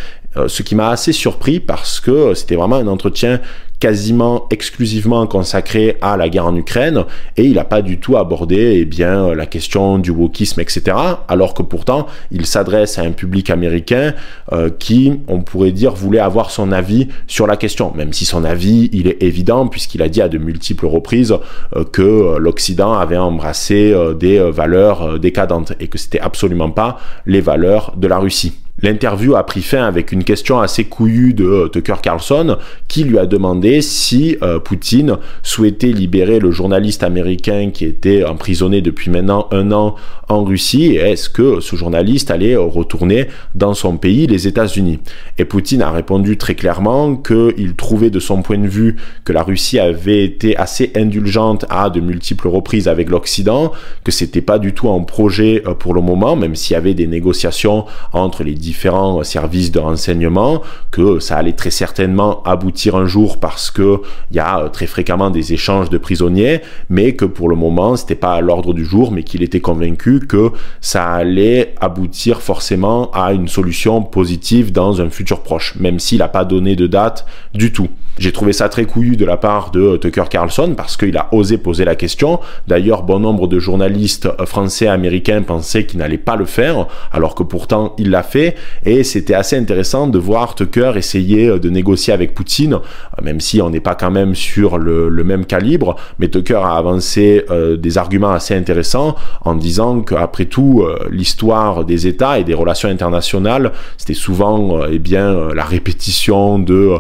ce 0.48 0.64
qui 0.64 0.76
m'a 0.76 0.90
assez 0.90 1.14
surpris 1.14 1.60
parce 1.60 2.00
que 2.00 2.34
c'était 2.34 2.56
vraiment 2.56 2.78
un 2.78 2.88
entretien 2.88 3.40
quasiment 3.80 4.48
exclusivement 4.50 5.26
consacré 5.28 5.98
à 6.02 6.18
la 6.18 6.30
guerre 6.30 6.48
en 6.48 6.56
Ukraine 6.56 7.06
et 7.38 7.44
il 7.44 7.54
n'a 7.54 7.64
pas 7.64 7.82
du 7.82 7.98
tout 8.00 8.18
abordé 8.18 8.80
eh 8.82 8.86
bien, 8.86 9.34
la 9.34 9.46
question 9.46 9.98
du 9.98 10.12
wokisme, 10.12 10.60
etc. 10.60 10.98
Alors 11.28 11.54
que 11.54 11.64
pourtant, 11.64 12.08
il 12.32 12.46
s'adresse 12.46 13.00
à 13.00 13.04
un 13.04 13.12
public 13.12 13.50
américain 13.50 14.14
euh, 14.52 14.70
qui, 14.70 15.20
on 15.28 15.42
pourrait 15.42 15.72
dire, 15.72 15.94
voulait 15.94 16.20
avoir 16.20 16.52
son 16.52 16.72
avis 16.72 17.08
sur 17.28 17.48
la 17.48 17.56
question, 17.56 17.94
même 17.96 18.14
si 18.14 18.26
son 18.26 18.44
avis, 18.44 18.90
il 18.92 19.08
est 19.08 19.24
évident 19.24 19.68
puisqu'il 19.68 20.02
a 20.02 20.10
dit 20.10 20.22
à 20.22 20.30
de 20.30 20.38
multiples 20.38 20.86
reprises 20.86 21.36
euh, 21.76 21.84
que 21.86 22.38
l'Occident 22.38 22.94
avait 22.94 23.18
embrassé 23.18 23.94
euh, 23.94 24.14
des 24.14 24.40
valeurs 24.40 25.20
décadentes 25.20 25.74
et 25.80 25.88
que 25.88 25.98
c'était 25.98 26.20
absolument 26.20 26.72
pas 26.72 27.00
les 27.26 27.42
valeurs 27.42 27.94
de 27.96 28.08
la 28.08 28.18
Russie. 28.18 28.54
L'interview 28.82 29.36
a 29.36 29.46
pris 29.46 29.62
fin 29.62 29.84
avec 29.84 30.12
une 30.12 30.24
question 30.24 30.60
assez 30.60 30.86
couillue 30.86 31.34
de 31.34 31.70
Tucker 31.72 31.96
Carlson 32.02 32.58
qui 32.88 33.04
lui 33.04 33.20
a 33.20 33.26
demandé 33.26 33.82
si 33.82 34.38
euh, 34.42 34.60
Poutine 34.60 35.18
souhaitait 35.44 35.92
libérer 35.92 36.40
le 36.40 36.52
journaliste 36.52 37.04
américain 37.04 37.72
qui 37.74 37.86
était 37.86 38.24
emprisonné 38.24 38.82
depuis 38.82 39.10
maintenant 39.10 39.48
un 39.52 39.72
an 39.72 39.96
en 40.30 40.44
Russie 40.44 40.94
et 40.94 40.98
est-ce 40.98 41.30
que 41.30 41.60
ce 41.60 41.76
journaliste 41.76 42.32
allait 42.32 42.56
retourner 42.56 43.28
dans 43.56 43.74
son 43.74 43.98
pays, 43.98 44.28
les 44.28 44.48
États-Unis? 44.48 45.00
Et 45.38 45.46
Poutine 45.46 45.82
a 45.82 45.92
répondu 45.92 46.38
très 46.38 46.56
clairement 46.56 47.16
qu'il 47.16 47.76
trouvait 47.76 48.12
de 48.12 48.20
son 48.20 48.42
point 48.42 48.60
de 48.60 48.68
vue 48.68 48.96
que 49.26 49.34
la 49.34 49.44
Russie 49.44 49.80
avait 49.80 50.24
été 50.24 50.56
assez 50.56 50.92
indulgente 50.96 51.66
à 51.70 51.90
de 51.90 52.00
multiples 52.00 52.48
reprises 52.48 52.88
avec 52.88 53.10
l'Occident, 53.10 53.72
que 54.04 54.12
c'était 54.12 54.42
pas 54.42 54.60
du 54.60 54.74
tout 54.74 54.90
un 54.90 55.04
projet 55.04 55.64
euh, 55.66 55.74
pour 55.74 55.94
le 55.94 56.02
moment, 56.02 56.36
même 56.36 56.56
s'il 56.56 56.76
y 56.76 56.78
avait 56.78 56.94
des 56.94 57.08
négociations 57.08 57.86
entre 58.14 58.44
les 58.44 58.54
différents 58.70 59.24
services 59.24 59.72
de 59.72 59.80
renseignement, 59.80 60.62
que 60.92 61.20
ça 61.20 61.38
allait 61.38 61.54
très 61.62 61.72
certainement 61.72 62.44
aboutir 62.44 62.96
un 62.96 63.08
jour 63.08 63.40
parce 63.40 63.72
que 63.72 64.02
il 64.30 64.38
y 64.38 64.40
a 64.40 64.60
euh, 64.60 64.70
très 64.70 64.86
fréquemment 64.86 65.32
des 65.32 65.54
échanges 65.54 65.90
de 65.90 65.98
prisonniers, 65.98 66.62
mais 66.90 67.14
que 67.14 67.26
pour 67.26 67.50
le 67.50 67.56
moment 67.56 67.96
c'était 67.96 68.22
pas 68.26 68.34
à 68.34 68.42
l'ordre 68.42 68.76
du 68.76 68.86
jour, 68.86 69.12
mais 69.12 69.24
qu'il 69.24 69.42
était 69.42 69.60
convaincu 69.60 70.20
que 70.20 70.52
ça 70.82 71.04
allait 71.14 71.74
aboutir 71.82 72.42
forcément 72.42 73.10
à 73.12 73.34
une 73.34 73.48
solution 73.48 74.04
positive 74.04 74.72
dans 74.72 75.02
un 75.02 75.10
futur 75.10 75.42
proche, 75.42 75.76
même 75.80 76.00
s'il 76.00 76.20
n'a 76.20 76.28
pas 76.28 76.46
donné 76.46 76.76
de 76.76 76.86
date 76.86 77.26
du 77.56 77.72
tout. 77.72 77.90
J'ai 78.20 78.34
trouvé 78.34 78.52
ça 78.52 78.68
très 78.68 78.84
couillu 78.84 79.16
de 79.16 79.24
la 79.24 79.38
part 79.38 79.72
de 79.72 79.96
Tucker 79.96 80.26
Carlson 80.30 80.74
parce 80.76 80.98
qu'il 80.98 81.16
a 81.16 81.30
osé 81.32 81.58
poser 81.58 81.86
la 81.86 81.96
question. 81.96 82.42
D'ailleurs, 82.68 83.04
bon 83.04 83.20
nombre 83.20 83.48
de 83.48 83.60
journalistes 83.60 84.28
français 84.46 84.86
et 84.86 84.90
américains 84.90 85.42
pensaient 85.42 85.86
qu'il 85.86 86.00
n'allait 86.00 86.18
pas 86.18 86.36
le 86.36 86.44
faire, 86.44 86.88
alors 87.14 87.34
que 87.34 87.44
pourtant 87.44 87.96
il 87.98 88.10
l'a 88.10 88.24
fait. 88.24 88.56
Et 88.86 89.06
c'était 89.06 89.36
assez 89.36 89.56
intéressant 89.56 90.08
de 90.08 90.20
voir 90.20 90.56
Tucker 90.56 90.92
essayer 90.98 91.60
de 91.60 91.70
négocier 91.70 92.12
avec 92.12 92.34
Poutine, 92.34 92.80
même 93.24 93.40
si 93.40 93.62
on 93.62 93.70
n'est 93.70 93.80
pas 93.80 93.96
quand 93.96 94.12
même 94.12 94.36
sur 94.36 94.78
le, 94.78 95.10
même 95.24 95.46
calibre. 95.46 95.96
Mais 96.20 96.28
Tucker 96.28 96.60
a 96.62 96.76
avancé 96.76 97.46
euh, 97.50 97.78
des 97.78 97.98
arguments 97.98 98.32
assez 98.32 98.54
intéressants 98.54 99.16
en 99.46 99.56
disant 99.56 100.02
qu'après 100.02 100.46
tout, 100.46 100.84
euh, 100.84 101.08
l'histoire 101.10 101.86
des 101.86 102.06
États 102.06 102.38
et 102.38 102.44
des 102.44 102.54
relations 102.54 102.90
internationales, 102.90 103.72
c'était 103.98 104.14
souvent 104.14 104.82
euh, 104.82 104.90
eh 104.92 105.00
bien, 105.00 105.54
la 105.54 105.64
répétition 105.64 106.60
de 106.60 106.96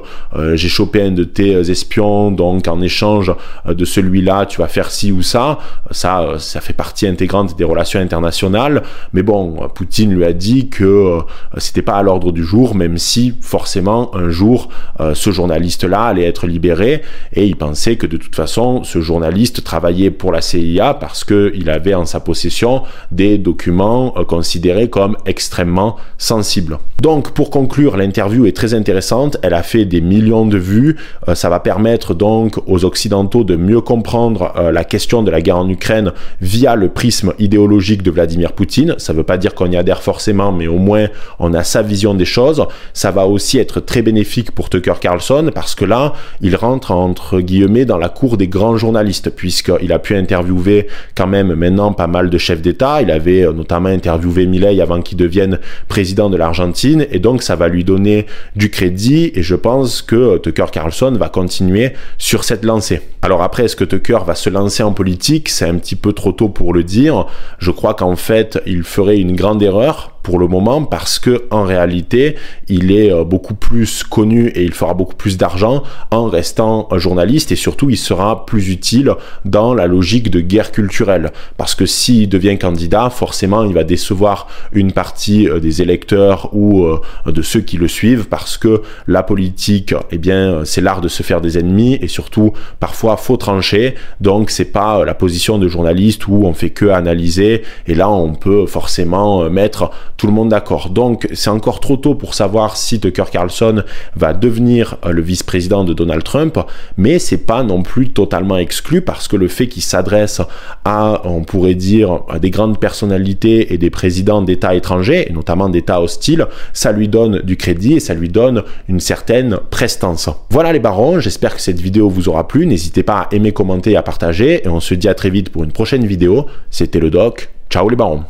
j'ai 0.53 0.69
chopé 0.69 1.01
un 1.01 1.08
de 1.11 1.23
tes 1.23 1.69
espions, 1.69 2.31
donc 2.31 2.67
en 2.67 2.81
échange 2.81 3.33
euh, 3.65 3.73
de 3.73 3.85
celui-là, 3.85 4.45
tu 4.45 4.59
vas 4.61 4.67
faire 4.67 4.91
ci 4.91 5.11
ou 5.11 5.21
ça. 5.21 5.59
Ça, 5.91 6.21
euh, 6.21 6.39
ça 6.39 6.61
fait 6.61 6.73
partie 6.73 7.07
intégrante 7.07 7.57
des 7.57 7.63
relations 7.63 7.99
internationales. 7.99 8.83
Mais 9.13 9.23
bon, 9.23 9.67
Poutine 9.73 10.13
lui 10.13 10.25
a 10.25 10.33
dit 10.33 10.69
que 10.69 10.83
euh, 10.83 11.21
c'était 11.57 11.81
pas 11.81 11.93
à 11.93 12.03
l'ordre 12.03 12.31
du 12.31 12.43
jour, 12.43 12.75
même 12.75 12.97
si 12.97 13.33
forcément 13.41 14.15
un 14.15 14.29
jour 14.29 14.69
ce 15.13 15.31
journaliste-là 15.31 16.03
allait 16.03 16.25
être 16.25 16.47
libéré. 16.47 17.01
Et 17.33 17.45
il 17.45 17.55
pensait 17.55 17.95
que 17.95 18.05
de 18.05 18.17
toute 18.17 18.35
façon, 18.35 18.83
ce 18.83 19.01
journaliste 19.01 19.63
travaillait 19.63 20.11
pour 20.11 20.31
la 20.31 20.41
CIA 20.41 20.93
parce 20.93 21.23
qu'il 21.23 21.69
avait 21.69 21.93
en 21.93 22.05
sa 22.05 22.19
possession 22.19 22.83
des 23.11 23.37
documents 23.37 24.11
considérés 24.27 24.89
comme 24.89 25.17
extrêmement 25.25 25.97
sensibles. 26.17 26.79
Donc, 27.01 27.31
pour 27.31 27.49
conclure, 27.49 27.97
l'interview 27.97 28.45
est 28.45 28.55
très 28.55 28.73
intéressante. 28.73 29.37
Elle 29.41 29.53
a 29.53 29.63
fait 29.63 29.85
des 29.85 30.01
millions 30.01 30.45
de 30.45 30.57
vues. 30.57 30.88
Euh, 31.27 31.35
ça 31.35 31.49
va 31.49 31.59
permettre 31.59 32.13
donc 32.13 32.57
aux 32.67 32.85
Occidentaux 32.85 33.43
de 33.43 33.55
mieux 33.55 33.81
comprendre 33.81 34.53
euh, 34.57 34.71
la 34.71 34.83
question 34.83 35.23
de 35.23 35.31
la 35.31 35.41
guerre 35.41 35.57
en 35.57 35.69
Ukraine 35.69 36.11
via 36.41 36.75
le 36.75 36.89
prisme 36.89 37.33
idéologique 37.39 38.03
de 38.03 38.11
Vladimir 38.11 38.53
Poutine. 38.53 38.95
Ça 38.97 39.13
ne 39.13 39.17
veut 39.17 39.23
pas 39.23 39.37
dire 39.37 39.55
qu'on 39.55 39.71
y 39.71 39.77
adhère 39.77 40.01
forcément, 40.01 40.51
mais 40.51 40.67
au 40.67 40.77
moins 40.77 41.07
on 41.39 41.53
a 41.53 41.63
sa 41.63 41.81
vision 41.81 42.13
des 42.13 42.25
choses. 42.25 42.65
Ça 42.93 43.11
va 43.11 43.25
aussi 43.25 43.57
être 43.57 43.79
très 43.79 44.01
bénéfique 44.01 44.51
pour 44.51 44.69
Tucker 44.69 44.93
Carlson 44.99 45.51
parce 45.53 45.75
que 45.75 45.85
là, 45.85 46.13
il 46.41 46.55
rentre 46.55 46.91
entre 46.91 47.39
guillemets 47.39 47.85
dans 47.85 47.97
la 47.97 48.09
cour 48.09 48.37
des 48.37 48.47
grands 48.47 48.77
journalistes 48.77 49.29
puisqu'il 49.29 49.91
a 49.91 49.99
pu 49.99 50.15
interviewer 50.15 50.87
quand 51.15 51.27
même 51.27 51.53
maintenant 51.53 51.93
pas 51.93 52.07
mal 52.07 52.29
de 52.29 52.37
chefs 52.37 52.61
d'État. 52.61 53.01
Il 53.01 53.11
avait 53.11 53.45
euh, 53.45 53.53
notamment 53.53 53.89
interviewé 53.89 54.45
Milei 54.45 54.81
avant 54.81 55.01
qu'il 55.01 55.17
devienne 55.17 55.59
président 55.87 56.29
de 56.29 56.37
l'Argentine 56.37 57.05
et 57.11 57.19
donc 57.19 57.43
ça 57.43 57.55
va 57.55 57.67
lui 57.67 57.83
donner 57.83 58.25
du 58.55 58.69
crédit 58.69 59.31
et 59.33 59.43
je 59.43 59.55
pense 59.55 60.01
que 60.01 60.37
Tucker 60.37 60.65
Carlson 60.71 60.78
va 61.17 61.29
continuer 61.29 61.93
sur 62.17 62.43
cette 62.43 62.65
lancée. 62.65 63.01
Alors 63.21 63.43
après, 63.43 63.65
est-ce 63.65 63.75
que 63.75 63.83
Tucker 63.83 64.19
va 64.25 64.35
se 64.35 64.49
lancer 64.49 64.83
en 64.83 64.93
politique? 64.93 65.49
C'est 65.49 65.67
un 65.67 65.75
petit 65.77 65.95
peu 65.95 66.13
trop 66.13 66.31
tôt 66.31 66.49
pour 66.49 66.73
le 66.73 66.83
dire. 66.83 67.25
Je 67.57 67.71
crois 67.71 67.93
qu'en 67.93 68.15
fait, 68.15 68.61
il 68.65 68.83
ferait 68.83 69.17
une 69.17 69.35
grande 69.35 69.61
erreur 69.61 70.18
pour 70.29 70.37
le 70.37 70.47
moment 70.47 70.83
parce 70.83 71.17
que 71.17 71.45
en 71.49 71.63
réalité, 71.63 72.35
il 72.67 72.91
est 72.91 73.11
euh, 73.11 73.23
beaucoup 73.23 73.55
plus 73.55 74.03
connu 74.03 74.49
et 74.49 74.61
il 74.61 74.73
fera 74.73 74.93
beaucoup 74.93 75.15
plus 75.15 75.37
d'argent 75.37 75.81
en 76.11 76.25
restant 76.25 76.87
journaliste 76.97 77.51
et 77.51 77.55
surtout 77.55 77.89
il 77.89 77.97
sera 77.97 78.45
plus 78.45 78.69
utile 78.69 79.11
dans 79.43 79.73
la 79.73 79.87
logique 79.87 80.29
de 80.29 80.39
guerre 80.39 80.71
culturelle 80.71 81.31
parce 81.57 81.73
que 81.73 81.87
s'il 81.87 82.29
devient 82.29 82.59
candidat, 82.59 83.09
forcément, 83.09 83.63
il 83.63 83.73
va 83.73 83.83
décevoir 83.83 84.47
une 84.71 84.91
partie 84.91 85.49
euh, 85.49 85.59
des 85.59 85.81
électeurs 85.81 86.53
ou 86.53 86.83
euh, 86.83 87.01
de 87.25 87.41
ceux 87.41 87.61
qui 87.61 87.77
le 87.77 87.87
suivent 87.87 88.27
parce 88.27 88.55
que 88.59 88.83
la 89.07 89.23
politique, 89.23 89.95
eh 90.11 90.19
bien, 90.19 90.63
c'est 90.63 90.81
l'art 90.81 91.01
de 91.01 91.07
se 91.07 91.23
faire 91.23 91.41
des 91.41 91.57
ennemis 91.57 91.97
et 92.03 92.07
surtout 92.07 92.53
parfois 92.79 93.17
faut 93.17 93.37
trancher. 93.37 93.95
Donc 94.21 94.51
c'est 94.51 94.71
pas 94.71 95.03
la 95.05 95.15
position 95.15 95.57
de 95.57 95.67
journaliste 95.67 96.27
où 96.27 96.45
on 96.45 96.53
fait 96.53 96.69
que 96.69 96.85
analyser 96.85 97.63
et 97.87 97.95
là 97.95 98.11
on 98.11 98.35
peut 98.35 98.67
forcément 98.67 99.49
mettre 99.49 99.89
tout 100.19 100.27
le 100.27 100.33
monde 100.33 100.49
d'accord. 100.49 100.89
Donc 100.89 101.27
c'est 101.33 101.49
encore 101.49 101.79
trop 101.79 101.97
tôt 101.97 102.13
pour 102.13 102.35
savoir 102.35 102.77
si 102.77 102.99
Tucker 102.99 103.23
Carlson 103.31 103.83
va 104.15 104.33
devenir 104.33 104.97
euh, 105.05 105.11
le 105.11 105.21
vice-président 105.21 105.83
de 105.85 105.93
Donald 105.93 106.23
Trump, 106.23 106.59
mais 106.97 107.17
c'est 107.19 107.45
pas 107.45 107.63
non 107.63 107.81
plus 107.81 108.09
totalement 108.09 108.57
exclu 108.57 109.01
parce 109.01 109.27
que 109.27 109.37
le 109.37 109.47
fait 109.47 109.67
qu'il 109.67 109.81
s'adresse 109.81 110.41
à, 110.83 111.21
on 111.23 111.43
pourrait 111.43 111.73
dire, 111.73 112.23
à 112.29 112.37
des 112.37 112.51
grandes 112.51 112.79
personnalités 112.79 113.73
et 113.73 113.77
des 113.77 113.89
présidents 113.89 114.41
d'États 114.41 114.75
étrangers, 114.75 115.29
et 115.29 115.33
notamment 115.33 115.69
d'États 115.69 116.01
hostiles, 116.01 116.45
ça 116.73 116.91
lui 116.91 117.07
donne 117.07 117.39
du 117.39 117.55
crédit 117.55 117.93
et 117.93 117.99
ça 118.01 118.13
lui 118.13 118.27
donne 118.27 118.63
une 118.89 118.99
certaine 118.99 119.57
prestance. 119.69 120.29
Voilà 120.49 120.73
les 120.73 120.79
barons, 120.79 121.21
j'espère 121.21 121.55
que 121.55 121.61
cette 121.61 121.79
vidéo 121.79 122.09
vous 122.09 122.27
aura 122.27 122.45
plu. 122.47 122.65
N'hésitez 122.65 123.03
pas 123.03 123.21
à 123.21 123.27
aimer, 123.33 123.53
commenter 123.53 123.91
et 123.91 123.95
à 123.95 124.03
partager. 124.03 124.65
Et 124.65 124.67
on 124.67 124.81
se 124.81 124.93
dit 124.93 125.07
à 125.07 125.13
très 125.13 125.29
vite 125.29 125.49
pour 125.49 125.63
une 125.63 125.71
prochaine 125.71 126.05
vidéo. 126.05 126.47
C'était 126.69 126.99
le 126.99 127.09
doc. 127.09 127.49
Ciao 127.69 127.87
les 127.87 127.95
barons. 127.95 128.25